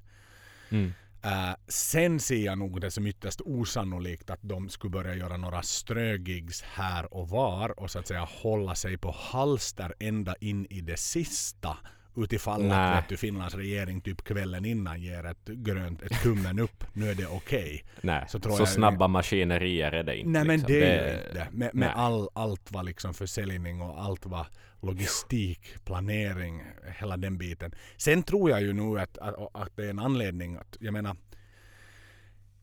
Mm. 0.70 0.92
Eh, 1.22 1.54
sen 1.68 2.20
ser 2.20 2.44
jag 2.44 2.58
nog 2.58 2.80
det 2.80 2.90
som 2.90 3.06
ytterst 3.06 3.40
osannolikt 3.40 4.30
att 4.30 4.42
de 4.42 4.68
skulle 4.68 4.90
börja 4.90 5.14
göra 5.14 5.36
några 5.36 5.62
strögigs 5.62 6.62
här 6.62 7.14
och 7.14 7.28
var 7.28 7.80
och 7.80 7.90
så 7.90 7.98
att 7.98 8.06
säga 8.06 8.28
hålla 8.42 8.74
sig 8.74 8.98
på 8.98 9.10
halster 9.18 9.94
ända 10.00 10.34
in 10.40 10.66
i 10.70 10.80
det 10.80 10.96
sista 10.96 11.76
utifall 12.22 12.64
Nä. 12.64 12.74
att 12.74 13.08
du, 13.08 13.16
Finlands 13.16 13.54
regering 13.54 14.00
typ 14.00 14.24
kvällen 14.24 14.64
innan 14.64 15.00
ger 15.00 15.26
ett 15.26 15.46
grönt, 15.46 16.02
ett 16.02 16.22
tummen 16.22 16.58
upp, 16.58 16.84
nu 16.92 17.10
är 17.10 17.14
det 17.14 17.26
okej. 17.26 17.84
Nej, 18.00 18.24
Så 18.28 18.40
så, 18.40 18.48
jag- 18.58 18.68
snabba 18.68 19.08
maskinerier 19.08 19.92
är 19.92 20.02
det 20.02 20.16
inte. 20.16 20.30
Nej 20.30 20.44
men 20.44 20.56
liksom. 20.56 20.72
det 20.72 20.84
är 20.84 21.12
ju 21.12 21.28
inte. 21.28 21.48
Med, 21.50 21.74
med 21.74 21.74
nej. 21.74 21.92
all, 21.94 22.28
allt 22.32 22.72
vad 22.72 22.84
liksom 22.84 23.14
försäljning 23.14 23.80
och 23.80 24.02
allt 24.02 24.26
vad 24.26 24.46
logistik, 24.80 25.84
planering, 25.84 26.62
hela 27.00 27.16
den 27.16 27.38
biten. 27.38 27.72
Sen 27.96 28.22
tror 28.22 28.50
jag 28.50 28.62
ju 28.62 28.72
nu 28.72 29.00
att, 29.00 29.18
att, 29.18 29.34
att 29.54 29.76
det 29.76 29.84
är 29.84 29.90
en 29.90 29.98
anledning 29.98 30.56
att, 30.56 30.76
jag 30.80 30.92
menar, 30.92 31.16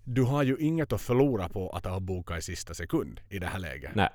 du 0.04 0.22
har 0.22 0.44
ju 0.44 0.58
inget 0.60 0.94
att 0.94 1.02
förlora 1.02 1.50
på 1.50 1.70
att 1.70 1.86
avboka 1.86 2.38
i 2.38 2.42
sista 2.42 2.74
sekund 2.74 3.22
i 3.30 3.40
det 3.40 3.48
här 3.48 3.60
läget. 3.60 3.96
Nej. 3.96 4.10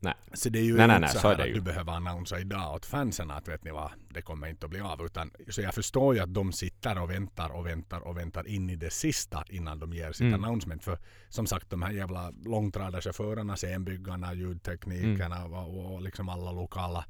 Nej. 0.00 0.14
Så 0.34 0.48
det 0.48 0.58
är 0.58 0.62
ju 0.62 0.76
Nej, 0.76 0.86
nej, 0.86 0.96
inte 0.96 1.00
nej, 1.06 1.14
så 1.14 1.18
så 1.18 1.28
här 1.28 1.36
det 1.36 1.42
att 1.42 1.54
du 1.54 1.60
behöver 1.60 1.92
annonsera 1.92 2.40
idag 2.40 2.74
åt 2.74 2.86
fansen 2.86 3.30
att 3.30 3.48
vet 3.48 3.64
ni 3.64 3.70
vad, 3.70 3.90
det 4.08 4.22
kommer 4.22 4.46
inte 4.46 4.66
att 4.66 4.70
bli 4.70 4.80
av. 4.80 5.04
Utan, 5.06 5.30
så 5.48 5.60
jag 5.62 5.74
förstår 5.74 6.14
ju 6.14 6.20
att 6.20 6.34
de 6.34 6.52
sitter 6.52 7.02
och 7.02 7.10
väntar 7.10 7.50
och 7.50 7.66
väntar 7.66 8.00
och 8.00 8.16
väntar 8.18 8.46
in 8.48 8.70
i 8.70 8.76
det 8.76 8.90
sista 8.92 9.44
innan 9.48 9.78
de 9.78 9.92
ger 9.92 10.12
sitt 10.12 10.20
Mm. 10.20 10.44
announcement. 10.44 10.84
För 10.84 10.98
som 11.28 11.46
sagt 11.46 11.70
de 11.70 11.82
här 11.82 11.90
jävla 11.92 12.30
långtradarchaufförerna, 12.44 13.56
scenbyggarna, 13.56 14.34
ljudteknikerna 14.34 15.36
Mm. 15.38 15.52
och, 15.52 15.94
och 15.94 16.02
liksom 16.02 16.28
alla 16.28 16.52
lokala 16.52 17.04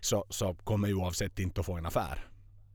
så, 0.00 0.26
så 0.30 0.54
kommer 0.54 0.88
ju 0.88 0.94
oavsett 0.94 1.38
inte 1.38 1.60
att 1.60 1.66
få 1.66 1.74
en 1.76 1.86
affär. 1.86 2.26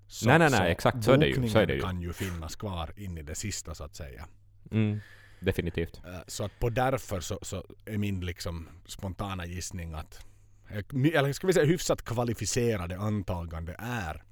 Så, 0.08 0.28
Nej, 0.28 0.40
nej, 0.40 0.50
nej, 0.52 0.72
exakt, 0.72 1.04
så 1.04 1.12
är 1.12 1.18
det 1.18 1.28
ju, 1.28 1.50
så 1.50 1.60
är 1.60 1.66
det 1.66 1.74
ju. 1.74 1.82
kan 1.82 2.02
ju 2.02 2.14
finnas 2.14 2.56
kvar 2.56 2.94
in 2.96 3.18
i 3.18 3.24
det 3.24 3.36
sista 3.36 3.76
så 3.76 3.84
att 3.84 3.96
säga. 3.96 4.28
Mm. 4.72 5.00
Definitivt. 5.40 6.02
Eh, 6.06 6.20
Så 6.28 6.44
att 6.44 6.60
på 6.60 6.70
därför 6.70 7.20
så, 7.20 7.40
så 7.42 7.64
är 7.86 7.98
min 7.98 8.26
liksom 8.26 8.70
spontana 8.86 9.46
gissning 9.46 9.94
att 9.94 10.26
eh, 10.70 10.84
eller 11.14 11.34
ska 11.34 11.48
vi 11.48 11.54
säga 11.54 11.66
hyfsat 11.66 12.06
kvalificerade 12.06 12.98
antagande 12.98 13.76
är 13.80 14.24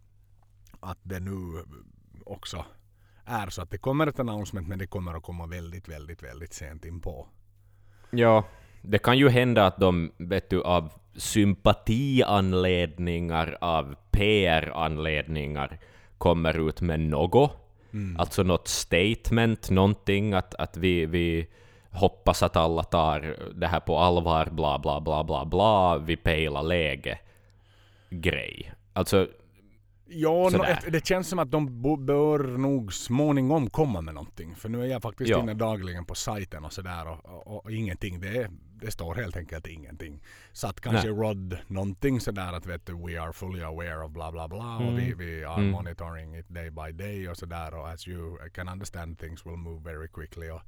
att 0.80 1.00
det 1.04 1.20
nu 1.20 1.64
också 2.26 2.66
är 3.26 3.50
så 3.50 3.62
att 3.62 3.72
det 3.72 3.78
kommer 3.78 4.08
ett 4.08 4.20
announcement 4.20 4.68
men 4.68 4.80
det 4.80 4.88
kommer 4.88 5.14
att 5.14 5.24
komma 5.24 5.46
väldigt, 5.46 5.88
väldigt, 5.88 6.24
väldigt 6.24 6.54
sent 6.54 6.86
in 6.86 7.02
på. 7.02 7.28
Ja, 8.12 8.44
det 8.82 9.00
kan 9.00 9.18
ju 9.18 9.30
hända 9.30 9.66
att 9.66 9.80
de, 9.80 10.12
vet 10.18 10.50
du, 10.50 10.64
av 10.64 10.94
sympatianledningar, 11.16 13.58
av 13.62 13.96
PR-anledningar 14.12 15.80
kommer 16.18 16.70
ut 16.70 16.82
med 16.82 17.00
något. 17.00 17.52
Mm. 17.94 18.20
Alltså 18.20 18.44
något 18.44 18.68
statement, 18.68 19.70
någonting 19.70 20.34
att, 20.34 20.56
att 20.56 20.78
vi, 20.78 21.06
vi 21.06 21.48
hoppas 21.92 22.44
att 22.44 22.56
alla 22.56 22.84
tar 22.84 23.38
det 23.56 23.68
här 23.68 23.80
på 23.80 23.98
allvar, 24.00 24.46
bla 24.52 24.80
bla 24.80 25.02
bla 25.02 25.24
bla 25.24 25.46
bla, 25.46 25.98
vi 25.98 26.18
pejlar 26.18 26.64
läge 26.64 27.20
grej. 28.10 28.74
Alltså, 28.94 29.28
Ja, 30.10 30.50
no, 30.54 30.92
det 30.92 31.06
känns 31.08 31.30
som 31.30 31.40
att 31.40 31.52
de 31.52 31.82
bör 32.06 32.40
nog 32.58 32.94
småningom 32.94 33.70
komma 33.70 34.02
med 34.02 34.14
någonting. 34.14 34.56
För 34.56 34.70
nu 34.70 34.82
är 34.82 34.86
jag 34.86 35.02
faktiskt 35.02 35.30
Ja. 35.30 35.40
inne 35.40 35.54
dagligen 35.54 36.06
på 36.06 36.16
sajten 36.16 36.66
och 36.66 36.74
sådär 36.74 37.08
och, 37.08 37.48
och, 37.48 37.66
och 37.66 37.72
ingenting. 37.72 38.20
Det, 38.20 38.28
är, 38.28 38.50
det 38.82 38.92
står 38.92 39.16
helt 39.16 39.38
enkelt 39.38 39.68
ingenting. 39.68 40.22
Så 40.54 40.68
att 40.68 40.82
kanske 40.82 41.08
Rod 41.08 41.58
någonting 41.68 42.20
sådär 42.22 42.54
att 42.54 42.66
vet 42.66 42.86
du, 42.86 42.94
we 42.94 43.22
are 43.22 43.34
fully 43.34 43.62
aware 43.64 44.04
of 44.06 44.12
bla 44.12 44.32
bla 44.32 44.48
bla 44.48 44.78
och 44.78 44.98
vi, 45.00 45.06
Mm. 45.06 45.18
vi 45.18 45.44
are 45.46 45.60
Mm. 45.62 45.72
monitoring 45.72 46.36
it 46.38 46.50
day 46.50 46.70
by 46.70 46.92
day 46.92 47.30
och 47.30 47.38
sådär 47.38 47.74
och 47.74 47.90
as 47.90 48.08
you 48.08 48.38
can 48.54 48.70
understand 48.70 49.20
things 49.20 49.46
will 49.46 49.56
move 49.58 49.92
very 49.94 50.08
quickly 50.08 50.50
och 50.50 50.62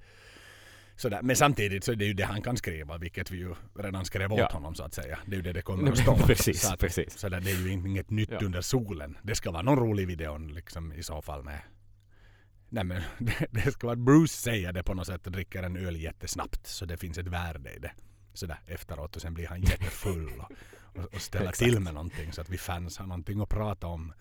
sådär. 0.96 1.20
Men 1.22 1.36
samtidigt 1.36 1.84
så 1.84 1.92
är 1.92 1.96
det 1.96 2.06
ju 2.06 2.13
det 2.13 2.24
han 2.25 2.42
kan 2.42 2.58
skriva 2.58 2.98
vilket 2.98 3.32
vi 3.32 3.38
ju 3.38 3.56
redan 3.80 4.06
skrev 4.06 4.34
åt 4.34 4.39
Ja. 4.39 4.50
honom 4.54 4.75
så 4.75 4.84
att 4.84 4.94
säga. 4.94 5.20
Det 5.25 5.32
är 5.34 5.38
ju 5.38 5.42
det 5.42 5.54
det 5.54 5.62
kommer 5.62 5.92
att 5.92 5.98
stå. 5.98 6.16
Precis, 6.16 6.62
så 6.62 6.74
att, 6.74 6.80
precis. 6.80 7.18
Så 7.18 7.30
där, 7.30 7.42
det 7.42 7.51
är 7.51 7.56
ju 7.56 7.72
inget 7.72 8.10
nytt 8.10 8.32
Ja. 8.32 8.39
under 8.46 8.62
solen. 8.62 9.18
Det 9.24 9.36
ska 9.36 9.51
vara 9.51 9.62
någon 9.62 9.80
rolig 9.80 10.08
video 10.08 10.38
liksom 10.38 10.94
i 10.94 11.04
så 11.04 11.22
fall 11.22 11.44
med 11.44 11.60
Nej 12.70 12.84
men 12.84 13.02
det, 13.18 13.48
det 13.52 13.72
ska 13.72 13.88
vara 13.88 13.96
Bruce 13.96 14.34
säger 14.34 14.74
det 14.74 14.84
på 14.84 14.94
något 14.94 15.08
sätt 15.08 15.26
och 15.26 15.32
dricker 15.32 15.64
en 15.64 15.78
öl 15.78 16.02
jättesnabbt 16.02 16.68
så 16.68 16.86
det 16.86 16.98
finns 16.98 17.18
ett 17.18 17.28
värde 17.28 17.74
i 17.74 17.80
det. 17.80 17.92
Sådär 18.34 18.60
efteråt 18.66 19.16
och 19.16 19.22
sen 19.22 19.34
blir 19.34 19.48
han 19.48 19.62
jättefull 19.62 20.32
och, 20.40 20.52
och, 21.02 21.14
och 21.14 21.22
ställer 21.22 21.52
till 21.52 21.80
med 21.80 21.94
någonting 21.94 22.34
så 22.34 22.42
att 22.42 22.50
vi 22.50 22.58
fans 22.58 22.98
har 22.98 23.08
någonting 23.08 23.42
att 23.42 23.50
prata 23.50 23.88
om 23.88 24.14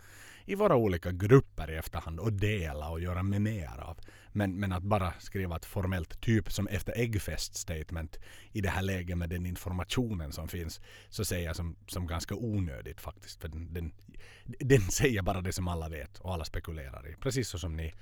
i 0.48 0.54
våra 0.54 0.76
olika 0.76 1.12
grupper 1.12 1.70
i 1.70 1.76
efterhand 1.76 2.20
och 2.20 2.32
dela 2.32 2.90
och 2.90 3.00
göra 3.00 3.22
memer 3.22 3.80
av. 3.80 3.98
Men, 4.32 4.60
men 4.60 4.72
att 4.72 4.82
bara 4.82 5.12
skriva 5.18 5.56
ett 5.56 5.64
formellt 5.64 6.20
typ 6.20 6.52
som 6.52 6.66
efter 6.66 6.98
Eggfest 6.98 7.56
statement 7.56 8.18
i 8.52 8.60
det 8.60 8.68
här 8.68 8.82
läget 8.82 9.18
med 9.18 9.30
den 9.30 9.46
informationen 9.46 10.32
som 10.32 10.48
finns 10.48 10.80
så 11.08 11.24
ser 11.24 11.38
jag 11.38 11.56
som, 11.56 11.76
som 11.86 12.06
ganska 12.06 12.34
onödigt 12.34 13.00
faktiskt. 13.00 13.40
För 13.40 13.48
den, 13.48 13.72
den, 13.72 13.92
den 14.44 14.80
säger 14.90 15.22
bara 15.22 15.40
det 15.40 15.52
som 15.52 15.68
alla 15.68 15.88
vet 15.88 16.18
och 16.18 16.34
alla 16.34 16.44
spekulerar 16.44 17.08
i. 17.08 17.14
Precis 17.14 17.48
så 17.48 17.58
som 17.58 17.76
ni 17.76 17.94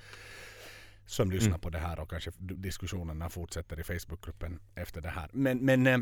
som 1.06 1.30
lyssnar 1.30 1.48
Mm. 1.48 1.60
på 1.60 1.70
det 1.70 1.78
här 1.78 2.00
och 2.00 2.10
kanske 2.10 2.30
diskussionerna 2.38 3.30
fortsätter 3.30 3.80
i 3.80 3.82
Facebookgruppen 3.82 4.60
efter 4.74 5.00
det 5.00 5.08
här. 5.10 5.30
Men, 5.32 5.58
men 5.58 5.86
eh, 5.86 5.98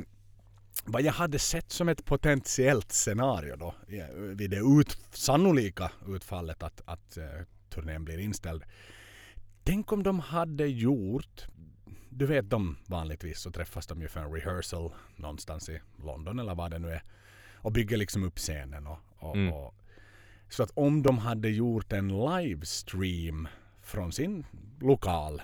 vad 0.84 1.02
jag 1.02 1.12
hade 1.12 1.38
sett 1.38 1.70
som 1.72 1.88
ett 1.88 2.04
potentiellt 2.04 2.92
scenario 2.92 3.56
då 3.56 3.74
vid 4.16 4.50
det 4.50 4.80
ut, 4.80 4.98
sannolika 5.12 5.90
utfallet 6.08 6.62
att, 6.62 6.82
att 6.84 7.16
eh, 7.16 7.24
turnén 7.70 8.04
blir 8.04 8.18
inställd. 8.18 8.64
Tänk 9.64 9.92
om 9.92 10.02
de 10.02 10.20
hade 10.20 10.66
gjort 10.66 11.46
du 12.16 12.26
vet 12.26 12.50
de 12.50 12.76
vanligtvis 12.86 13.40
så 13.40 13.50
träffas 13.50 13.86
de 13.86 14.00
ju 14.02 14.08
för 14.08 14.20
en 14.20 14.32
rehearsal 14.32 14.92
någonstans 15.16 15.68
i 15.68 15.80
London 16.04 16.38
eller 16.38 16.54
vad 16.54 16.70
det 16.70 16.78
nu 16.78 16.90
är 16.90 17.02
och 17.54 17.72
bygger 17.72 17.96
liksom 17.96 18.24
upp 18.24 18.38
scenen 18.38 18.86
och, 18.86 18.98
och, 19.18 19.36
Mm. 19.36 19.52
och 19.52 19.74
så 20.48 20.62
att 20.62 20.70
om 20.74 21.02
de 21.02 21.18
hade 21.18 21.48
gjort 21.48 21.92
en 21.92 22.08
livestream 22.08 23.48
från 23.82 24.12
sin 24.12 24.46
lokal 24.80 25.42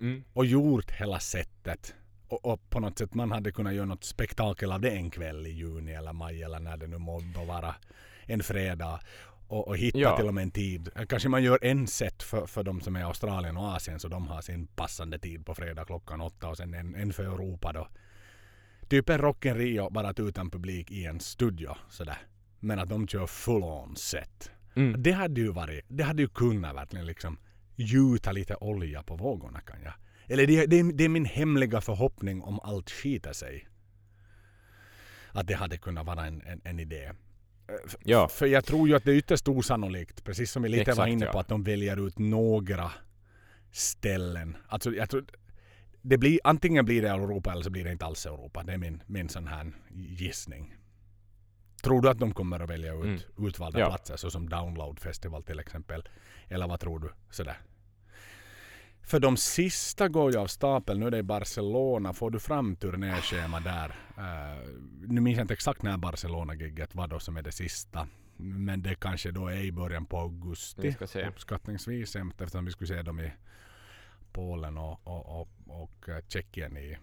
mm. 0.00 0.24
och 0.32 0.46
gjort 0.46 0.90
hela 0.90 1.20
sättet 1.20 1.94
Och, 2.28 2.44
och 2.44 2.70
på 2.70 2.80
något 2.80 2.98
sätt 2.98 3.14
man 3.14 3.32
hade 3.32 3.52
kunnat 3.52 3.74
göra 3.74 3.86
något 3.86 4.04
spektakel 4.04 4.72
av 4.72 4.80
det 4.80 4.90
en 4.90 5.10
kväll 5.10 5.46
i 5.46 5.50
juni 5.50 5.92
eller 5.92 6.12
maj 6.12 6.42
eller 6.42 6.60
när 6.60 6.76
det 6.76 6.86
nu 6.86 6.98
må 6.98 7.22
vara 7.46 7.74
en 8.26 8.42
fredag 8.42 9.00
och, 9.48 9.68
och 9.68 9.76
hitta 9.76 9.98
Ja. 9.98 10.16
till 10.16 10.26
och 10.26 10.34
med 10.34 10.42
en 10.42 10.50
tid. 10.50 10.88
Kanske 11.08 11.28
man 11.28 11.42
gör 11.42 11.58
en 11.62 11.86
set 11.86 12.22
för, 12.22 12.46
för 12.46 12.62
de 12.62 12.80
som 12.80 12.96
är 12.96 13.00
i 13.00 13.02
Australien 13.02 13.56
och 13.56 13.64
Asien 13.74 14.00
så 14.00 14.08
de 14.08 14.26
har 14.26 14.40
sin 14.40 14.66
passande 14.66 15.18
tid 15.18 15.46
på 15.46 15.54
fredag 15.54 15.84
klockan 15.84 16.20
åtta 16.20 16.48
och 16.48 16.56
sen 16.56 16.74
en, 16.74 16.94
en 16.94 17.12
för 17.12 17.22
Europa 17.24 17.72
då. 17.72 17.88
Typ 18.88 19.08
en 19.08 19.18
Rock 19.18 19.44
in 19.44 19.54
Rio 19.54 19.90
bara 19.90 20.08
att 20.08 20.20
utan 20.20 20.50
publik 20.50 20.90
i 20.90 21.04
en 21.04 21.20
studio 21.20 21.76
sådär. 21.90 22.18
Men 22.60 22.78
att 22.78 22.88
de 22.88 23.08
kör 23.08 23.26
full 23.26 23.62
on 23.62 23.96
set. 23.96 24.50
Mm. 24.76 25.02
Det 25.02 25.12
hade 25.12 25.40
ju 25.40 25.52
varit, 25.52 25.84
det 25.88 26.04
hade 26.04 26.22
ju 26.22 26.28
kunnat 26.28 26.76
verkligen 26.76 27.06
liksom 27.06 27.38
gjuta 27.76 28.32
lite 28.32 28.54
olja 28.56 29.02
på 29.02 29.16
vågorna 29.16 29.60
kan 29.60 29.82
jag. 29.82 29.92
Eller 30.28 30.46
det, 30.46 30.66
det, 30.66 30.82
det 30.92 31.04
är 31.04 31.08
min 31.08 31.24
hemliga 31.24 31.80
förhoppning 31.80 32.42
om 32.42 32.60
allt 32.60 32.90
skiter 32.90 33.32
sig. 33.32 33.68
Att 35.32 35.46
det 35.46 35.54
hade 35.54 35.76
kunnat 35.76 36.06
vara 36.06 36.26
en, 36.26 36.42
en, 36.42 36.60
en 36.64 36.80
idé. 36.80 37.04
Eh, 37.04 37.14
Ja. 38.04 38.28
För 38.28 38.46
jag 38.46 38.64
tror 38.64 38.88
ju 38.88 38.94
att 38.96 39.04
det 39.04 39.10
är 39.12 39.16
ytterst 39.16 39.48
osannolikt, 39.48 40.24
precis 40.24 40.50
som 40.50 40.62
vi 40.62 40.68
lite 40.68 40.84
var 40.84 40.92
Exakt, 40.92 41.08
inne 41.12 41.24
ja. 41.24 41.32
på, 41.32 41.38
att 41.38 41.48
de 41.48 41.62
väljer 41.62 42.06
ut 42.06 42.18
några 42.18 42.90
ställen. 43.72 44.56
Alltså 44.68 44.94
jag 44.94 45.10
tror, 45.10 45.24
det 46.02 46.18
blir, 46.18 46.40
antingen 46.44 46.84
blir 46.84 47.02
det 47.02 47.08
Europa 47.08 47.52
eller 47.52 47.62
så 47.62 47.70
blir 47.70 47.84
det 47.84 47.92
inte 47.92 48.04
alls 48.04 48.26
Europa. 48.26 48.62
Det 48.62 48.72
är 48.72 48.78
min, 48.78 49.02
min 49.06 49.28
sån 49.28 49.46
här 49.46 49.72
gissning. 49.94 50.74
Tror 51.82 52.02
du 52.02 52.08
att 52.08 52.18
de 52.18 52.34
kommer 52.34 52.60
att 52.60 52.70
välja 52.70 52.94
ut 52.94 53.26
utvalda 53.38 53.78
Ja. 53.78 53.86
platser 53.86 54.16
såsom 54.16 54.48
Download 54.48 54.98
Festival 54.98 55.42
till 55.42 55.58
exempel? 55.58 56.02
Eller 56.48 56.68
vad 56.68 56.80
tror 56.80 56.98
du? 56.98 57.10
Sådär. 57.30 57.56
För 59.06 59.20
de 59.20 59.36
sista 59.36 60.08
går 60.08 60.32
ju 60.32 60.38
av 60.38 60.46
stapeln. 60.46 61.00
Nu 61.00 61.06
är 61.06 61.10
det 61.10 61.18
i 61.18 61.22
Barcelona. 61.22 62.12
Får 62.12 62.30
du 62.30 62.40
fram 62.40 62.76
turnéschema 62.76 63.60
där? 63.60 63.88
Eh, 64.18 64.68
nu 65.08 65.20
minns 65.20 65.36
jag 65.36 65.44
inte 65.44 65.54
exakt 65.54 65.82
när 65.82 65.96
Barcelona-gigget 65.96 66.94
var 66.94 67.06
då 67.08 67.18
som 67.18 67.36
är 67.36 67.42
det 67.42 67.52
sista. 67.52 68.08
Men 68.36 68.82
det 68.82 68.94
kanske 68.94 69.30
då 69.30 69.48
är 69.48 69.56
i 69.56 69.72
början 69.72 70.06
på 70.06 70.18
augusti. 70.18 70.96
Uppskattningsvis 71.28 72.16
eftersom 72.16 72.64
vi 72.64 72.70
skulle 72.70 72.88
se 72.88 73.02
dem 73.02 73.20
i 73.20 73.32
Polen 74.32 74.78
och, 74.78 75.00
och, 75.06 75.40
och, 75.40 75.48
och 75.66 76.08
eh, 76.08 76.24
Tjeckien 76.28 76.76
i 76.76 76.98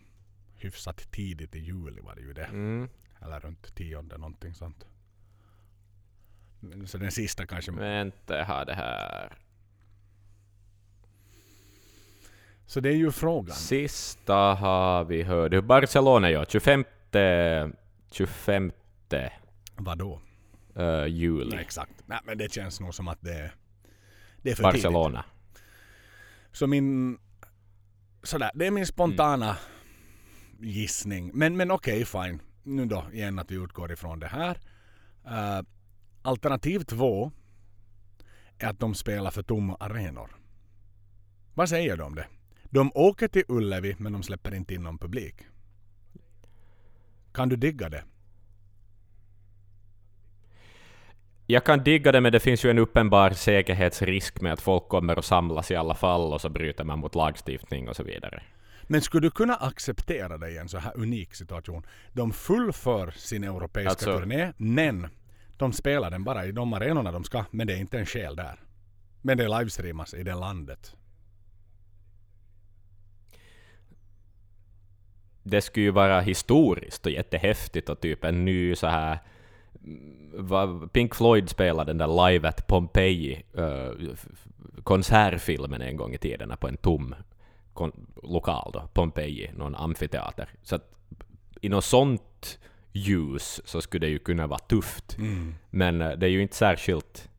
hyfsat 0.55 1.11
tidigt 1.11 1.55
i 1.55 1.59
juli 1.59 2.01
var 2.01 2.15
det 2.15 2.21
ju 2.21 2.33
det. 2.33 2.45
Mm. 2.45 2.89
Eller 3.21 3.39
runt 3.39 3.75
tionde 3.75 4.17
någonting 4.17 4.53
sånt. 4.53 4.85
Så 6.85 6.97
den 6.97 7.11
sista 7.11 7.45
kanske. 7.45 7.71
Vänta, 7.71 8.37
jag 8.37 8.45
har 8.45 8.65
det 8.65 8.73
här. 8.73 9.37
Så 12.71 12.79
det 12.79 12.89
är 12.89 12.95
ju 12.95 13.11
frågan. 13.11 13.55
Sista 13.55 14.35
har 14.35 15.03
vi 15.03 15.23
hört. 15.23 15.63
Barcelona, 15.63 16.29
ja. 16.29 16.45
25, 16.45 16.85
25 18.11 18.71
Vadå? 19.75 20.21
uh, 20.79 21.07
juli. 21.07 21.49
Nej, 21.55 21.59
exakt. 21.61 21.91
Nej, 22.05 22.19
men 22.25 22.37
det 22.37 22.51
känns 22.53 22.79
nog 22.79 22.93
som 22.93 23.07
att 23.07 23.17
det, 23.21 23.33
är- 23.33 23.55
det 24.41 24.51
är 24.51 24.55
för 24.55 24.63
tidigt. 24.71 24.83
Barcelona. 24.83 25.25
Så 26.51 26.67
min... 26.67 27.17
Sådär, 28.23 28.51
det 28.53 28.67
är 28.67 28.71
min 28.71 28.85
spontana 28.87 29.57
gissning. 30.59 31.31
Men, 31.33 31.57
men 31.57 31.71
okej, 31.71 32.05
fine. 32.05 32.41
Nu 32.63 32.85
då 32.85 33.05
igen 33.13 33.39
att 33.39 33.51
vi 33.51 33.55
utgår 33.55 33.91
ifrån 33.91 34.19
det 34.19 34.27
här. 34.27 34.59
Eh, 35.25 35.65
alternativ 36.21 36.79
två 36.79 37.31
är 38.57 38.67
att 38.67 38.79
de 38.79 38.95
spelar 38.95 39.31
för 39.31 39.43
tomma 39.43 39.77
arenor. 39.79 40.35
Vad 41.53 41.69
säger 41.69 41.97
du 41.97 42.03
om 42.03 42.15
det? 42.15 42.27
De 42.73 42.91
åker 42.95 43.27
till 43.27 43.43
Ullevi 43.47 43.95
men 43.97 44.13
de 44.13 44.23
släpper 44.23 44.55
inte 44.55 44.73
in 44.73 44.83
någon 44.83 44.97
publik. 44.97 45.35
Kan 47.33 47.49
du 47.49 47.55
digga 47.55 47.89
det? 47.89 48.03
Jag 51.45 51.63
kan 51.65 51.83
digga 51.83 52.11
det, 52.11 52.21
men 52.21 52.31
det 52.31 52.39
finns 52.39 52.65
ju 52.65 52.69
en 52.69 52.77
uppenbar 52.77 53.29
säkerhetsrisk 53.31 54.41
med 54.41 54.53
att 54.53 54.61
folk 54.61 54.87
kommer 54.87 55.19
att 55.19 55.25
samlas 55.25 55.71
i 55.71 55.75
alla 55.75 55.95
fall 55.95 56.33
och 56.33 56.41
så 56.41 56.49
bryter 56.49 56.83
man 56.83 56.99
mot 56.99 57.15
lagstiftning 57.15 57.89
och 57.89 57.95
så 57.95 58.03
vidare. 58.03 58.43
Men 58.83 59.01
skulle 59.01 59.27
du 59.27 59.31
kunna 59.31 59.55
acceptera 59.55 60.37
det 60.37 60.49
i 60.51 60.57
en 60.57 60.69
så 60.69 60.77
här 60.77 60.97
unik 60.97 61.35
situation? 61.35 61.85
De 62.13 62.31
fullför 62.31 63.11
sin 63.11 63.43
europeiska 63.43 63.89
Alltså- 63.89 64.19
turné, 64.19 64.53
men 64.57 65.07
de 65.57 65.73
spelar 65.73 66.11
den 66.11 66.23
bara 66.23 66.45
i 66.45 66.51
de 66.51 66.73
arenorna 66.73 67.11
de 67.11 67.23
ska, 67.23 67.45
men 67.51 67.67
det 67.67 67.73
är 67.73 67.77
inte 67.77 67.99
en 67.99 68.05
själ 68.05 68.35
där. 68.35 68.59
Men 69.21 69.37
det 69.37 69.47
livestreamas 69.47 70.13
i 70.13 70.23
det 70.23 70.35
landet. 70.35 70.95
Det 75.43 75.61
skulle 75.61 75.83
ju 75.83 75.91
vara 75.91 76.21
historiskt 76.21 77.05
och 77.05 77.11
jättehäftigt 77.11 77.89
och 77.89 77.99
typ 77.99 78.23
en 78.23 78.45
ny 78.45 78.75
så 78.75 78.87
här 78.87 79.19
mm, 79.83 80.89
Pink 80.89 81.15
Floyd 81.15 81.49
spelade 81.49 81.89
den 81.93 81.97
där 81.97 82.29
Live 82.29 82.47
at 82.49 82.67
Pompeji 82.67 83.43
f- 84.13 84.27
konsertfilmen 84.83 85.81
en 85.81 85.97
gång 85.97 86.13
i 86.13 86.17
tiden 86.17 86.53
på 86.59 86.67
en 86.67 86.77
tom 86.77 87.15
lokal 88.23 88.71
då, 88.73 88.89
Pompeji, 88.93 89.51
någon 89.57 89.75
amfiteater. 89.75 90.49
Så 90.63 90.75
att 90.75 90.91
i 91.61 91.69
något 91.69 91.83
sånt 91.85 92.59
ljus 92.91 93.61
så 93.65 93.81
skulle 93.81 94.05
det 94.07 94.11
ju 94.11 94.19
kunna 94.19 94.47
vara 94.47 94.59
tufft. 94.59 95.17
Men 95.69 96.01
eh, 96.01 96.11
det 96.11 96.25
är 96.25 96.29
ju 96.29 96.41
inte 96.41 96.55
särskilt 96.55 97.29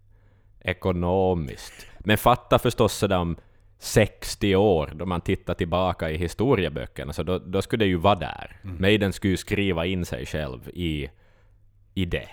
ekonomiskt. 0.61 1.87
Men 1.99 2.19
fatta 2.19 2.59
förstås 2.59 2.93
sådär 2.95 3.19
om 3.19 3.37
60 3.83 4.57
år, 4.57 4.93
då 4.95 5.07
man 5.07 5.21
tittar 5.21 5.55
tillbaka 5.55 6.11
i 6.11 6.17
historieböckerna, 6.17 7.13
så 7.13 7.23
då, 7.23 7.39
då 7.39 7.63
skulle 7.63 7.85
det 7.85 7.89
ju 7.89 7.97
vara 7.97 8.15
där. 8.15 8.57
Maiden 8.63 9.13
skulle 9.13 9.31
ju 9.31 9.37
skriva 9.37 9.87
in 9.87 10.05
sig 10.05 10.27
själv 10.27 10.69
i, 10.75 11.11
i 11.95 12.05
det. 12.05 12.29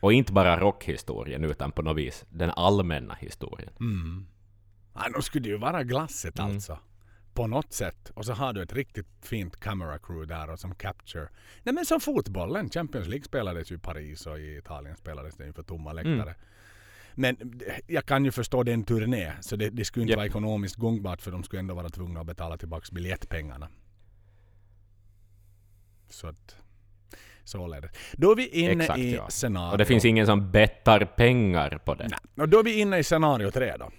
Och 0.00 0.12
inte 0.12 0.32
bara 0.32 0.60
rockhistorien, 0.60 1.44
utan 1.44 1.72
på 1.72 1.82
något 1.82 1.96
vis 1.96 2.24
den 2.30 2.50
allmänna 2.50 3.14
historien. 3.14 3.72
Mm. 3.80 4.26
Ja, 4.94 5.00
då 5.14 5.22
skulle 5.22 5.42
det 5.42 5.48
ju 5.48 5.58
vara 5.58 5.82
glasset 5.84 6.38
Mm. 6.38 6.50
alltså. 6.54 6.78
På 7.34 7.46
något 7.46 7.72
sätt. 7.72 8.10
Och 8.14 8.24
så 8.24 8.32
har 8.32 8.52
du 8.52 8.62
ett 8.62 8.72
riktigt 8.72 9.06
fint 9.22 9.60
camera 9.60 9.98
crew 9.98 10.34
där 10.34 10.50
och 10.50 10.58
som 10.58 10.74
capture. 10.74 11.28
Nej 11.62 11.74
men 11.74 11.86
som 11.86 12.00
fotbollen. 12.00 12.70
Champions 12.70 13.08
League 13.08 13.24
spelades 13.24 13.72
ju 13.72 13.76
i 13.76 13.78
Paris 13.78 14.26
och 14.26 14.38
i 14.38 14.56
Italien 14.56 14.96
spelades 14.96 15.34
det 15.36 15.46
inför 15.46 15.62
tomma 15.62 15.92
läktare. 15.92 16.22
Mm. 16.22 16.34
Men 17.14 17.60
jag 17.86 18.06
kan 18.06 18.24
ju 18.24 18.30
förstå 18.30 18.62
den 18.62 18.84
turné. 18.84 19.32
Så 19.40 19.56
det, 19.56 19.70
det 19.70 19.84
skulle 19.84 20.02
inte 20.02 20.10
Japp. 20.10 20.16
vara 20.16 20.26
ekonomiskt 20.26 20.76
gångbart 20.76 21.22
för 21.22 21.30
de 21.30 21.42
skulle 21.42 21.60
ändå 21.60 21.74
vara 21.74 21.88
tvungna 21.88 22.20
att 22.20 22.26
betala 22.26 22.56
tillbaka 22.56 22.86
biljettpengarna. 22.92 23.68
Så 26.08 26.26
att... 26.26 26.56
Således. 27.44 27.90
Då 28.12 28.30
är 28.30 28.36
vi 28.36 28.48
inne 28.48 28.84
Exakt, 28.84 28.98
i 28.98 29.14
ja. 29.14 29.28
scenario. 29.28 29.72
Och 29.72 29.78
det 29.78 29.84
finns 29.84 30.04
ingen 30.04 30.26
som 30.26 30.50
bettar 30.50 31.04
pengar 31.04 31.78
på 31.84 31.94
det. 31.94 32.08
Nej. 32.08 32.18
Och 32.44 32.48
då 32.48 32.58
är 32.58 32.62
vi 32.62 32.80
inne 32.80 32.98
i 32.98 33.04
scenario 33.04 33.50
tre 33.50 33.76
då. 33.76 33.90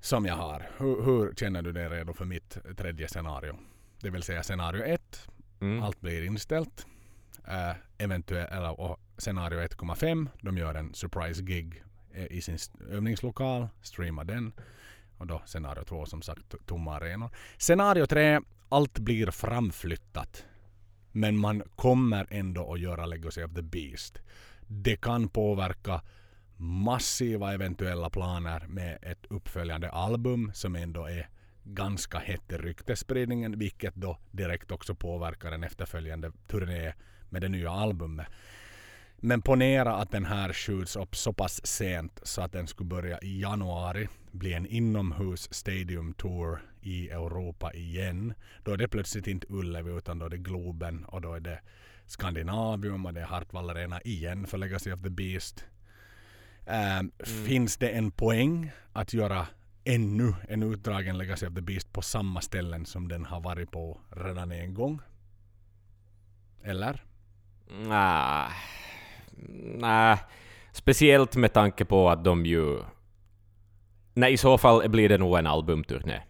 Som 0.00 0.26
jag 0.26 0.34
har. 0.34 0.70
Hur, 0.78 1.02
hur 1.02 1.34
känner 1.34 1.62
du 1.62 1.72
dig 1.72 1.88
redo 1.88 2.12
för 2.12 2.24
mitt 2.24 2.58
tredje 2.76 3.08
scenario? 3.08 3.58
Det 4.00 4.10
vill 4.10 4.22
säga 4.22 4.42
scenario 4.42 4.84
ett. 4.84 5.28
Mm. 5.60 5.82
Allt 5.82 6.00
blir 6.00 6.24
inställt. 6.24 6.86
Uh, 7.48 8.70
och 8.70 9.00
scenario 9.18 9.60
1,5. 9.60 10.28
De 10.40 10.58
gör 10.58 10.74
en 10.74 10.94
surprise 10.94 11.42
gig 11.42 11.82
eh, 12.14 12.26
i 12.26 12.40
sin 12.40 12.58
övningslokal. 12.90 13.68
Streamar 13.82 14.24
den. 14.24 14.52
Och 15.18 15.26
då 15.26 15.42
scenario 15.46 15.84
2 15.84 16.06
som 16.06 16.22
sagt 16.22 16.54
tomma 16.66 16.96
arenor. 16.96 17.30
Scenario 17.58 18.06
3. 18.06 18.40
Allt 18.68 18.98
blir 18.98 19.30
framflyttat. 19.30 20.44
Men 21.12 21.38
man 21.38 21.62
kommer 21.76 22.26
ändå 22.30 22.72
att 22.72 22.80
göra 22.80 23.06
Legacy 23.06 23.44
of 23.44 23.54
the 23.54 23.62
Beast. 23.62 24.18
Det 24.66 24.96
kan 24.96 25.28
påverka 25.28 26.02
massiva 26.56 27.54
eventuella 27.54 28.10
planer 28.10 28.66
med 28.68 28.98
ett 29.02 29.26
uppföljande 29.28 29.90
album 29.90 30.50
som 30.54 30.76
ändå 30.76 31.06
är 31.06 31.28
ganska 31.64 32.18
hett 32.18 32.52
i 32.52 32.56
ryktesspridningen 32.56 33.58
vilket 33.58 33.94
då 33.94 34.18
direkt 34.30 34.70
också 34.70 34.94
påverkar 34.94 35.52
en 35.52 35.64
efterföljande 35.64 36.32
turné 36.48 36.92
med 37.30 37.42
det 37.42 37.48
nya 37.48 37.70
albumet. 37.70 38.26
Men 39.16 39.42
ponera 39.42 39.96
att 39.96 40.10
den 40.10 40.24
här 40.24 40.52
skjuts 40.52 40.96
upp 40.96 41.16
så 41.16 41.32
pass 41.32 41.66
sent 41.66 42.20
så 42.22 42.42
att 42.42 42.52
den 42.52 42.66
skulle 42.66 42.88
börja 42.88 43.18
i 43.18 43.40
januari, 43.40 44.08
bli 44.32 44.52
en 44.52 44.66
inomhus 44.66 45.54
stadium 45.54 46.12
tour 46.12 46.58
i 46.82 47.08
Europa 47.08 47.72
igen. 47.72 48.34
Då 48.64 48.72
är 48.72 48.76
det 48.76 48.88
plötsligt 48.88 49.26
inte 49.26 49.46
Ullevi 49.50 49.96
utan 49.96 50.18
då 50.18 50.26
är 50.26 50.30
det 50.30 50.38
Globen 50.38 51.04
och 51.04 51.20
då 51.20 51.34
är 51.34 51.40
det 51.40 51.60
Skandinavium 52.06 53.06
och 53.06 53.14
det 53.14 53.20
är 53.20 53.26
Hartwall 53.26 53.70
Arena 53.70 54.00
igen 54.00 54.46
för 54.46 54.58
Legacy 54.58 54.92
of 54.92 55.02
the 55.02 55.10
Beast. 55.10 55.64
Ähm, 56.66 57.12
Finns 57.24 57.76
det 57.76 57.88
en 57.88 58.10
poäng 58.10 58.70
att 58.92 59.12
göra 59.12 59.46
ännu 59.84 60.34
en 60.48 60.62
utdragen 60.62 61.18
Legacy 61.18 61.46
of 61.46 61.54
the 61.54 61.60
Beast 61.60 61.92
på 61.92 62.02
samma 62.02 62.40
ställen 62.40 62.86
som 62.86 63.08
den 63.08 63.24
har 63.24 63.40
varit 63.40 63.70
på 63.70 64.00
redan 64.10 64.52
en 64.52 64.74
gång? 64.74 65.00
Eller? 66.62 67.04
Nej. 67.78 68.46
Nej. 69.78 70.18
Speciellt 70.72 71.36
med 71.36 71.52
tanke 71.52 71.84
på 71.84 72.10
att 72.10 72.24
de 72.24 72.46
ju... 72.46 72.78
Nej, 74.14 74.32
i 74.32 74.36
så 74.36 74.58
fall 74.58 74.90
blir 74.90 75.08
det 75.08 75.18
nog 75.18 75.38
en 75.38 75.46
albumturné. 75.46 76.20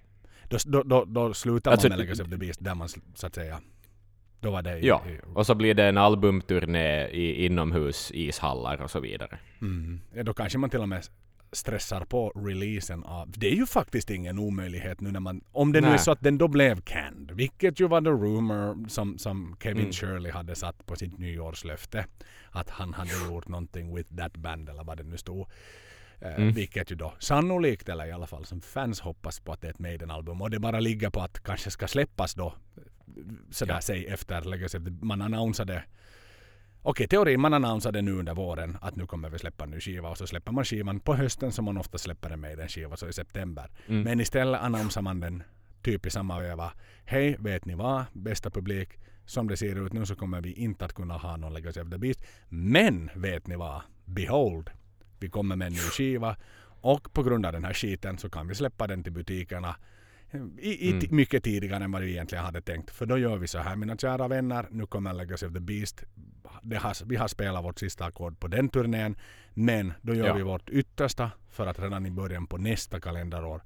Då, 0.49 0.57
då, 0.67 0.83
då, 0.83 1.05
då 1.05 1.35
slutar 1.35 1.71
Alltså, 1.71 1.89
man 1.89 1.99
med 1.99 2.07
Legacy 2.07 2.23
of 2.23 2.29
the 2.31 2.37
Beast 2.37 2.65
där 2.65 2.75
man 2.75 2.89
så 3.15 3.27
att 3.27 3.35
säga... 3.35 3.61
Då 4.41 4.51
var 4.51 4.63
det 4.63 4.79
i, 4.79 4.87
Ja, 4.87 5.03
i, 5.09 5.21
och 5.35 5.47
så 5.47 5.55
blir 5.55 5.75
det 5.75 5.85
en 5.85 5.99
albumturné 5.99 7.09
i 7.09 7.47
inomhus, 7.47 8.11
ishallar 8.15 8.83
och 8.83 8.91
så 8.91 9.01
vidare. 9.01 9.39
mm, 9.61 10.01
ja, 10.15 10.23
då 10.23 10.35
kanske 10.35 10.59
man 10.59 10.71
till 10.71 10.81
och 10.81 10.89
med 10.89 11.05
stressar 11.53 12.05
på 12.05 12.29
releasen 12.31 13.05
av... 13.05 13.31
Det 13.37 13.47
är 13.47 13.55
ju 13.55 13.67
faktiskt 13.67 14.11
ingen 14.11 14.39
omöjlighet 14.39 15.01
nu 15.01 15.13
när 15.13 15.21
man... 15.21 15.41
Om 15.53 15.73
det 15.73 15.81
nu 15.81 15.87
är 15.87 15.91
Nej. 15.91 15.99
så 15.99 16.11
att 16.13 16.21
den 16.21 16.39
då 16.39 16.49
blev 16.49 16.81
canned, 16.81 17.31
vilket 17.31 17.81
ju 17.81 17.89
var 17.89 18.01
the 18.01 18.11
rumor 18.11 18.89
som, 18.89 19.19
som 19.19 19.57
Kevin 19.63 19.81
Mm. 19.81 19.93
Shirley 19.93 20.33
hade 20.33 20.55
satt 20.55 20.87
på 20.87 20.97
sitt 20.97 21.19
nyårslöfte. 21.19 22.07
Att 22.51 22.71
han 22.71 22.95
hade 22.95 23.11
gjort 23.31 23.49
någonting 23.49 23.95
with 23.95 24.17
that 24.17 24.37
band 24.37 24.69
eller 24.69 24.85
vad 24.85 24.97
det 24.97 25.05
nu 25.05 25.17
stod. 25.17 25.49
Eh, 26.21 26.35
Mm. 26.37 26.53
Vilket 26.53 26.91
ju 26.91 26.97
då 26.97 27.13
sannolikt, 27.19 27.89
eller 27.89 28.07
i 28.07 28.13
alla 28.13 28.27
fall 28.27 28.45
som 28.45 28.61
fans 28.61 29.01
hoppas 29.01 29.41
på 29.41 29.53
att 29.53 29.61
det 29.61 29.67
är 29.67 29.71
ett 29.71 29.79
Maiden-album. 29.79 30.43
Och 30.43 30.51
det 30.51 30.59
bara 30.59 30.81
ligger 30.81 31.11
på 31.11 31.21
att 31.21 31.43
kanske 31.43 31.71
ska 31.71 31.89
släppas 31.89 32.35
då. 32.35 32.55
Sådär 33.51 33.75
Ja. 33.75 33.81
säg 33.81 34.07
efter 34.07 35.05
Man 35.05 35.23
annonsade 35.23 35.83
Okej, 36.83 37.09
teorin 37.09 37.41
man 37.41 37.55
annonsade 37.55 38.03
nu 38.03 38.13
under 38.13 38.35
våren 38.35 38.79
att 38.81 38.97
nu 38.97 39.07
kommer 39.07 39.31
vi 39.31 39.39
släppa 39.39 39.65
en 39.65 39.71
ny 39.71 39.81
skiva 39.81 40.09
och 40.09 40.19
så 40.19 40.27
släpper 40.27 40.53
man 40.53 40.65
skivan 40.65 41.01
på 41.01 41.15
hösten 41.15 41.53
som 41.53 41.65
man 41.65 41.77
ofta 41.77 41.99
släpper 41.99 42.31
en 42.31 42.41
Maiden-skiva, 42.41 42.97
så 42.97 43.09
i 43.09 43.13
september. 43.13 43.71
Mm. 43.87 44.03
Men 44.03 44.21
istället 44.21 44.61
annonsar 44.61 45.03
man 45.03 45.21
den 45.21 45.43
typ 45.83 46.07
i 46.07 46.11
samma 46.11 46.41
veva. 46.41 46.73
Hej, 47.05 47.37
vet 47.39 47.65
ni 47.65 47.75
vad? 47.75 48.05
Bästa 48.13 48.51
publik. 48.51 48.89
Som 49.27 49.49
det 49.49 49.57
ser 49.57 49.87
ut 49.87 49.93
nu 49.93 50.07
så 50.07 50.15
kommer 50.15 50.41
vi 50.41 50.53
inte 50.53 50.85
att 50.85 50.93
kunna 50.93 51.15
ha 51.15 51.37
någon 51.37 51.55
Legacy 51.55 51.81
of 51.81 51.91
the 51.91 51.99
Beast. 51.99 52.21
Men 52.49 53.11
vet 53.15 53.47
ni 53.47 53.57
vad? 53.57 53.83
Behold! 54.05 54.71
Vi 55.19 55.29
kommer 55.29 55.57
med 55.57 55.67
en 55.67 55.73
ny 55.73 55.79
skiva. 55.79 56.37
Och 56.83 57.13
på 57.13 57.23
grund 57.23 57.47
av 57.47 57.53
den 57.53 57.65
här 57.65 57.75
skiten 57.75 58.19
så 58.19 58.31
kan 58.31 58.49
vi 58.49 58.55
släppa 58.55 58.87
den 58.87 59.03
till 59.03 59.13
butikerna 59.13 59.77
i, 60.59 60.89
i 60.89 60.93
Mm. 60.93 61.07
mycket 61.17 61.45
tidigare 61.45 61.85
än 61.85 61.93
vad 61.93 62.03
vi 62.03 62.11
egentligen 62.11 62.45
hade 62.45 62.61
tänkt. 62.61 62.91
För 62.91 63.07
då 63.07 63.19
gör 63.19 63.37
vi 63.37 63.49
så 63.49 63.59
här, 63.59 63.77
mina 63.77 63.97
kära 63.97 64.29
vänner, 64.29 64.67
nu 64.71 64.87
kommer 64.87 65.13
Legacy 65.13 65.47
of 65.47 65.53
the 65.53 65.61
Beast. 65.61 66.05
Har, 66.81 67.07
vi 67.09 67.17
har 67.17 67.29
spelat 67.29 67.65
vårt 67.65 67.79
sista 67.79 68.05
ackord 68.05 68.41
på 68.41 68.49
den 68.49 68.69
turnén. 68.69 69.17
Men 69.55 69.93
då 70.03 70.15
gör 70.15 70.27
Ja. 70.27 70.35
vi 70.35 70.43
vårt 70.43 70.69
yttersta 70.71 71.31
för 71.51 71.67
att 71.67 71.79
redan 71.79 72.07
i 72.07 72.11
början 72.11 72.47
på 72.47 72.57
nästa 72.59 73.01
kalenderår 73.01 73.63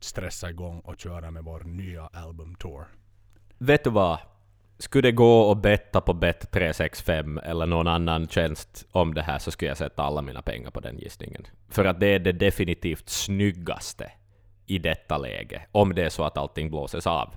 stressa 0.00 0.50
igång 0.50 0.80
och 0.80 0.98
köra 1.00 1.30
med 1.30 1.44
vår 1.44 1.60
nya 1.60 2.06
albumtour. 2.06 2.84
Vet 3.58 3.84
du 3.84 3.90
vad? 3.90 4.18
Skulle 4.78 5.08
det 5.08 5.12
gå 5.12 5.50
att 5.52 5.62
betta 5.62 6.00
på 6.00 6.12
Bet365 6.14 7.42
eller 7.44 7.66
någon 7.66 7.88
annan 7.88 8.28
tjänst 8.28 8.86
om 8.90 9.14
det 9.14 9.22
här 9.22 9.38
så 9.38 9.50
skulle 9.50 9.68
jag 9.68 9.76
sätta 9.78 10.02
alla 10.02 10.22
mina 10.22 10.42
pengar 10.42 10.70
på 10.70 10.80
den 10.80 10.98
gissningen. 10.98 11.46
För 11.68 11.84
att 11.84 12.00
det 12.00 12.06
är 12.06 12.18
det 12.18 12.32
definitivt 12.32 13.08
snyggaste 13.08 14.12
i 14.68 14.78
detta 14.78 15.18
läge, 15.18 15.62
om 15.72 15.94
det 15.94 16.04
är 16.04 16.08
så 16.08 16.24
att 16.24 16.38
allting 16.38 16.70
blåses 16.70 17.06
av. 17.06 17.34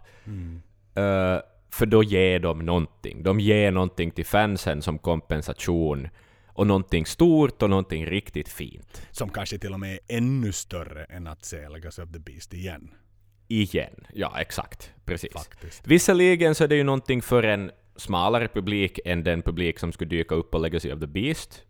Eh, 0.96 1.39
för 1.72 1.86
då 1.86 2.04
ger 2.04 2.39
de 2.39 2.60
någonting. 2.60 3.24
De 3.24 3.39
ger 3.39 3.72
någonting 3.72 4.12
till 4.12 4.26
fansen 4.26 4.82
som 4.82 5.00
kompensation. 5.00 6.10
Och 6.54 6.67
någonting 6.67 7.06
stort 7.06 7.62
och 7.62 7.70
någonting 7.70 8.06
riktigt 8.06 8.50
fint. 8.50 9.08
Som 9.12 9.30
kanske 9.30 9.58
till 9.58 9.74
och 9.74 9.80
med 9.80 9.94
är 9.94 10.17
ännu 10.17 10.52
större 10.52 11.04
än 11.04 11.28
att 11.28 11.46
se 11.46 11.70
Legacy 11.70 12.02
of 12.02 12.12
the 12.12 12.20
Beast 12.20 12.54
igen. 12.54 12.91
Igen. 13.48 14.06
Ja, 14.13 14.39
exakt. 14.39 14.91
Precis. 15.06 15.34
Faktiskt. 15.34 15.88
Visserligen 15.88 16.56
så 16.56 16.63
är 16.63 16.67
det 16.67 16.76
ju 16.76 16.84
någonting 16.84 17.22
för 17.22 17.44
en 17.44 17.72
smalare 17.96 18.48
publik 18.48 19.00
än 19.06 19.24
den 19.24 19.41
publik 19.41 19.80
som 19.80 19.91
skulle 19.91 20.10
dyka 20.10 20.36
upp 20.36 20.52
på 20.52 20.58
Legacy 20.58 20.91
of 20.91 21.00
the 21.00 21.08
Beast. 21.08 21.63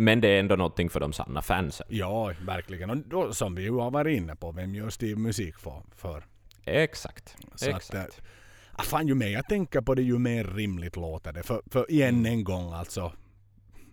Men 0.00 0.20
det 0.20 0.28
är 0.28 0.40
ändå 0.40 0.56
någonting 0.56 0.90
för 0.90 1.00
de 1.00 1.12
sanna 1.12 1.42
fansen. 1.42 1.86
Ja, 1.90 2.32
verkligen. 2.46 2.90
Och 2.90 2.96
då, 2.96 3.34
som 3.34 3.54
vi 3.54 3.62
ju 3.62 3.72
har 3.72 3.90
varit 3.90 4.16
inne 4.16 4.36
på, 4.36 4.52
vem 4.52 4.74
gör 4.74 4.90
Steve 4.90 5.20
musik 5.20 5.58
för? 5.58 5.82
för? 5.96 6.24
Exakt. 6.64 7.36
Så 7.54 7.70
att, 7.70 7.76
Exakt. 7.76 8.20
Ah, 8.72 8.82
fan, 8.82 9.08
ju 9.08 9.14
mer 9.14 9.28
jag 9.28 9.48
tänker 9.48 9.80
på 9.80 9.94
det 9.94 10.02
ju 10.02 10.18
mer 10.18 10.44
rimligt 10.44 10.96
låter 10.96 11.32
det. 11.32 11.42
För, 11.42 11.62
för 11.66 11.90
igen 11.90 12.14
Mm. 12.14 12.26
en 12.32 12.44
gång 12.44 12.72
alltså. 12.72 13.12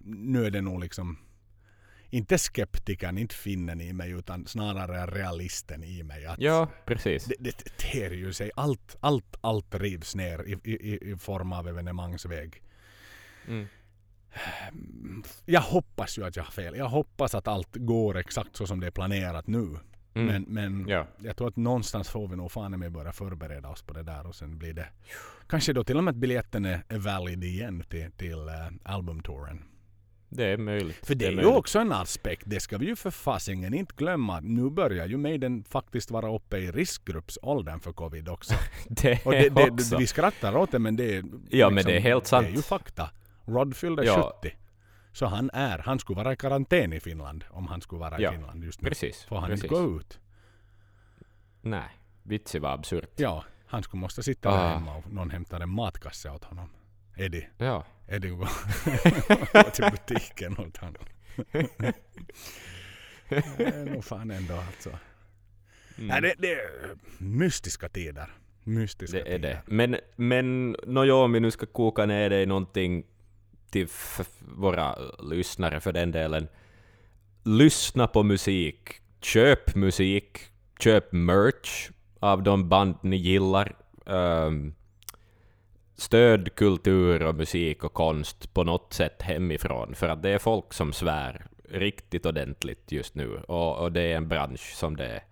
Nu 0.04 0.46
är 0.46 0.52
det 0.52 0.62
nog 0.62 0.80
liksom 0.80 1.18
inte 2.10 2.38
skeptikern, 2.38 3.18
inte 3.18 3.36
finnen 3.36 3.82
i 3.82 3.94
mig 3.94 4.12
utan 4.12 4.46
snarare 4.48 5.06
realisten 5.06 5.84
i 5.84 6.04
mig. 6.04 6.26
Att 6.26 6.40
Ja, 6.40 6.68
precis. 6.86 7.26
det, 7.26 7.36
det 7.40 7.78
ter 7.78 8.12
ju 8.12 8.34
sig. 8.34 8.52
Allt, 8.56 8.96
allt, 9.00 9.36
allt 9.42 9.76
rivs 9.76 10.16
ner 10.16 10.44
i, 10.48 10.72
i, 10.72 11.12
i 11.12 11.18
form 11.18 11.54
av 11.54 11.68
evenemangsväg. 11.68 12.62
Mm. 13.48 13.68
Jag 15.46 15.62
hoppas 15.62 16.18
ju 16.18 16.26
att 16.26 16.36
jag 16.36 16.44
har 16.44 16.52
fel. 16.52 16.76
Jag 16.78 16.90
hoppas 16.90 17.36
att 17.36 17.48
allt 17.48 17.76
går 17.76 18.18
exakt 18.18 18.56
så 18.56 18.68
som 18.68 18.80
det 18.80 18.88
är 18.88 18.92
planerat 18.92 19.48
nu. 19.48 19.78
Mm. 20.14 20.28
Men, 20.28 20.46
men 20.48 20.88
Ja. 20.88 21.08
jag 21.18 21.38
tror 21.38 21.48
att 21.48 21.56
någonstans 21.56 22.10
får 22.10 22.28
vi 22.28 22.36
nog 22.36 22.52
fan 22.52 22.80
med 22.80 22.92
börja 22.92 23.12
förbereda 23.12 23.70
oss 23.70 23.82
på 23.82 23.94
det 23.94 24.04
där 24.04 24.28
och 24.28 24.36
sen 24.36 24.58
blir 24.58 24.74
det 24.74 24.88
kanske 25.48 25.74
då 25.74 25.84
till 25.84 25.98
och 25.98 26.04
med 26.04 26.12
att 26.12 26.18
biljetten 26.18 26.66
är 26.66 26.84
är 26.90 26.98
valid 26.98 27.44
igen 27.44 27.84
till, 27.90 28.12
till 28.12 28.40
uh, 28.40 28.72
albumtouren. 28.84 29.64
Det 30.30 30.46
är 30.46 30.58
möjligt. 30.58 31.06
För 31.06 31.16
det 31.16 31.26
är 31.26 31.30
ju 31.30 31.36
möjligt. 31.36 31.54
också 31.56 31.80
en 31.80 31.92
aspekt, 31.92 32.44
det 32.46 32.60
ska 32.60 32.78
vi 32.78 32.86
ju 32.86 32.96
för 32.96 33.12
fasingen 33.12 33.74
inte 33.74 33.94
glömma. 33.98 34.40
Nu 34.40 34.70
börjar 34.70 35.08
ju 35.08 35.18
Maiden 35.18 35.64
faktiskt 35.64 36.12
vara 36.12 36.36
uppe 36.36 36.58
i 36.58 36.72
riskgruppsåldern 36.72 37.80
för 37.80 37.94
covid 37.94 38.30
också. 38.30 38.54
Det 38.88 39.20
det, 39.24 39.50
det, 39.50 39.70
också. 39.72 39.98
vi 39.98 40.08
skrattar 40.08 40.56
åt 40.58 40.72
det 40.72 40.80
men 40.80 40.96
det 40.96 41.16
är 41.16 41.24
Ja, 41.50 41.70
men 41.70 41.86
det 41.86 41.96
är 41.96 42.00
helt 42.00 42.28
sant. 42.28 42.48
Det 42.48 42.52
är 42.54 42.56
ju 42.56 42.62
fakta. 42.62 43.10
Rod 43.46 43.76
fyllde 43.76 44.06
Ja. 44.06 44.34
70. 44.42 44.56
Så 45.12 45.26
han 45.26 45.50
är, 45.54 45.78
han 45.80 46.00
skulle 46.00 46.18
vara 46.18 46.34
i 46.34 46.36
karantän 46.36 46.94
i 46.94 47.00
Finland 47.00 47.44
om 47.50 47.68
han 47.68 47.82
skulle 47.82 48.00
vara 48.00 48.22
Ja, 48.22 48.30
i 48.30 48.36
Finland 48.36 48.64
just 48.64 48.82
nu. 48.82 48.90
Precis. 48.90 49.24
Får 49.24 49.36
han 49.38 49.50
precis. 49.50 49.64
inte 49.64 49.76
gå 49.76 49.98
ut? 50.00 50.20
Nej. 51.62 51.90
Vitsi 52.24 52.60
var 52.60 52.74
absurt. 52.74 53.10
Ja, 53.16 53.44
han 53.66 53.84
skulle 53.84 54.02
måste 54.02 54.24
sitta 54.24 54.50
där 54.52 54.58
Ah. 54.58 54.68
hemma 54.78 54.96
och 54.96 55.12
någon 55.14 55.30
hämtar 55.30 55.60
en 55.60 55.70
matkasse 55.70 56.30
åt 56.30 56.44
honom. 56.44 56.70
Eddie, 57.18 57.48
Ja. 57.58 57.86
Eddie 58.08 58.30
går 58.30 58.48
till 59.72 59.86
butiken 59.92 60.58
åt 60.58 60.78
honom. 60.78 61.04
det 63.30 63.64
är 63.66 63.86
nog 63.86 64.04
fan 64.06 64.32
ändå 64.32 64.54
alltså. 64.54 64.90
Mm. 64.90 66.08
Nej, 66.08 66.22
det, 66.22 66.34
det 66.38 66.52
är 66.54 66.70
mystiska 67.18 67.90
tider. 67.90 68.30
Mystiska 68.64 69.18
Det 69.18 69.22
är 69.24 69.26
tider. 69.40 69.50
det. 69.50 69.62
Men, 69.66 69.98
men 70.16 70.72
nåja, 70.88 71.16
om 71.16 71.32
vi 71.32 71.40
nu 71.40 71.52
ska 71.52 71.66
koka 71.66 72.06
ner 72.06 72.30
det 72.30 72.42
i 72.42 72.46
någonting 72.46 73.04
till 73.70 73.88
våra 74.40 74.96
lyssnare 75.20 75.80
för 75.80 75.92
den 75.92 76.12
delen. 76.12 76.48
Lyssna 77.44 78.08
på 78.08 78.24
musik. 78.24 78.90
Köp 79.22 79.76
musik. 79.76 80.40
Köp 80.80 81.12
merch 81.12 81.90
av 82.20 82.44
de 82.44 82.70
band 82.70 82.96
ni 83.02 83.16
gillar. 83.16 83.76
Um, 84.06 84.76
stöd 85.96 86.56
kultur 86.56 87.24
och 87.24 87.36
musik 87.36 87.84
och 87.84 87.94
konst 87.94 88.54
på 88.54 88.64
något 88.64 88.94
sätt 88.94 89.22
hemifrån. 89.22 89.96
För 89.96 90.10
att 90.10 90.24
det 90.24 90.30
är 90.30 90.40
folk 90.40 90.74
som 90.74 90.94
svär 90.94 91.46
riktigt 91.70 92.26
ordentligt 92.26 92.92
just 92.92 93.16
nu. 93.16 93.38
Och, 93.48 93.78
och 93.78 93.92
det 93.92 94.02
är 94.02 94.18
en 94.18 94.28
bransch 94.28 94.74
som 94.76 94.98
det 94.98 95.06
är 95.06 95.24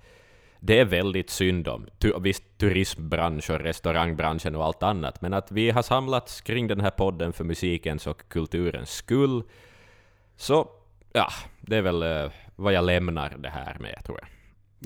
det 0.65 0.79
är 0.79 0.85
väldigt 0.85 1.29
synd 1.29 1.67
om. 1.67 1.87
Tu, 1.97 2.19
visst, 2.19 2.43
turismbransch 2.57 3.49
och 3.49 3.59
restaurangbranschen 3.59 4.55
och 4.55 4.65
allt 4.65 4.83
annat, 4.83 5.21
men 5.21 5.33
att 5.33 5.51
vi 5.51 5.69
har 5.69 5.81
samlats 5.81 6.41
kring 6.41 6.67
den 6.67 6.81
här 6.81 6.89
podden 6.91 7.33
för 7.33 7.43
musikens 7.43 8.07
och 8.07 8.29
kulturens 8.29 8.89
skull. 8.89 9.43
Så, 10.35 10.67
ja, 11.13 11.27
det 11.61 11.77
är 11.77 11.81
väl 11.81 12.03
eh, 12.03 12.31
vad 12.55 12.73
jag 12.73 12.85
lämnar 12.85 13.37
det 13.37 13.49
här 13.49 13.77
med, 13.79 14.05
tror 14.05 14.19
jag. 14.21 14.29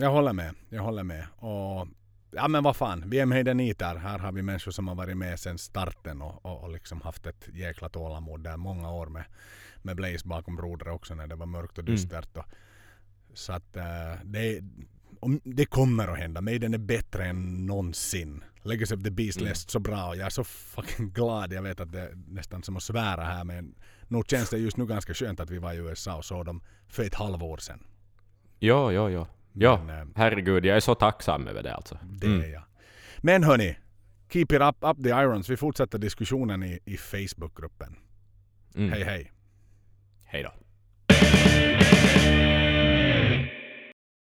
Jag 0.06 0.12
håller 0.12 0.34
med. 0.34 0.56
Jag 0.70 0.84
håller 0.84 1.04
med. 1.04 1.28
Och 1.38 1.88
ja 2.32 2.48
men 2.48 2.64
vad 2.64 2.76
fan, 2.76 3.04
vi 3.08 3.20
är 3.20 3.26
Maideniter. 3.26 3.96
Här 3.96 4.20
har 4.20 4.32
vi 4.32 4.42
människor 4.42 4.72
som 4.72 4.88
har 4.88 4.96
varit 4.96 5.18
med 5.18 5.40
sedan 5.40 5.58
starten 5.58 6.22
och, 6.22 6.46
och, 6.46 6.64
och 6.64 6.70
liksom 6.70 7.02
haft 7.02 7.26
ett 7.26 7.50
jäkla 7.54 7.90
tålamod 7.90 8.44
där 8.44 8.58
många 8.58 8.92
år 8.92 9.08
med, 9.08 9.24
med 9.82 9.96
Blaze 9.96 10.28
bakom 10.28 10.58
rodret 10.62 10.94
också 10.94 11.16
när 11.16 11.28
det 11.28 11.36
var 11.36 11.46
mörkt 11.46 11.78
och 11.78 11.84
Mm. 11.84 11.96
dystert. 11.96 12.38
Och, 12.38 12.46
så 13.34 13.54
att 13.54 13.78
eh, 13.78 14.14
det, 14.24 14.62
om, 15.22 15.40
det 15.44 15.66
kommer 15.66 16.08
att 16.08 16.18
hända. 16.18 16.42
Maiden 16.42 16.74
är 16.74 16.78
bättre 16.78 17.26
än 17.26 17.66
någonsin. 17.66 18.44
Legacy 18.62 18.96
of 18.96 19.04
the 19.04 19.12
Beast 19.12 19.38
Mm. 19.38 19.50
läst 19.50 19.70
så 19.70 19.80
bra 19.80 20.08
och 20.08 20.16
jag 20.16 20.26
är 20.26 20.30
så 20.30 20.44
fucking 20.44 21.10
glad. 21.14 21.54
Jag 21.54 21.62
vet 21.62 21.80
att 21.80 21.92
det 21.92 22.00
är 22.02 22.12
nästan 22.28 22.64
som 22.64 22.78
att 22.78 22.84
svära 22.84 23.24
här 23.24 23.44
men 23.44 23.76
nog 24.08 24.30
känns 24.30 24.50
det 24.50 24.58
just 24.58 24.78
nu 24.78 24.86
ganska 24.86 25.14
skönt 25.14 25.40
att 25.40 25.50
vi 25.50 25.58
var 25.58 25.74
i 25.74 25.78
USA 25.78 26.16
och 26.16 26.26
såg 26.26 26.46
dem 26.46 26.62
för 26.88 27.04
ett 27.04 27.16
halvår 27.16 27.58
sedan. 27.58 27.84
Ja, 28.60 28.92
ja, 28.92 29.10
ja. 29.10 29.28
Ja, 29.54 29.84
Men, 29.86 30.08
eh, 30.08 30.14
herregud, 30.16 30.66
jag 30.66 30.76
är 30.76 30.80
så 30.80 30.96
tacksam 30.96 31.48
över 31.48 31.64
det 31.64 31.74
alltså. 31.76 32.00
Det 32.04 32.28
Mm. 32.28 32.42
är 32.42 32.48
jag. 32.48 32.64
Men 33.18 33.44
hörni, 33.44 33.78
keep 34.30 34.42
it 34.50 34.62
up, 34.62 34.76
up 34.82 35.04
the 35.04 35.10
irons. 35.10 35.50
Vi 35.50 35.58
fortsätter 35.58 35.98
diskussionen 36.00 36.64
i, 36.64 36.80
i 36.86 36.98
Facebookgruppen. 36.98 37.96
Mm. 38.76 38.92
Hej 38.92 39.04
hej. 39.04 39.32
Hej 40.26 40.44
då. 40.44 40.52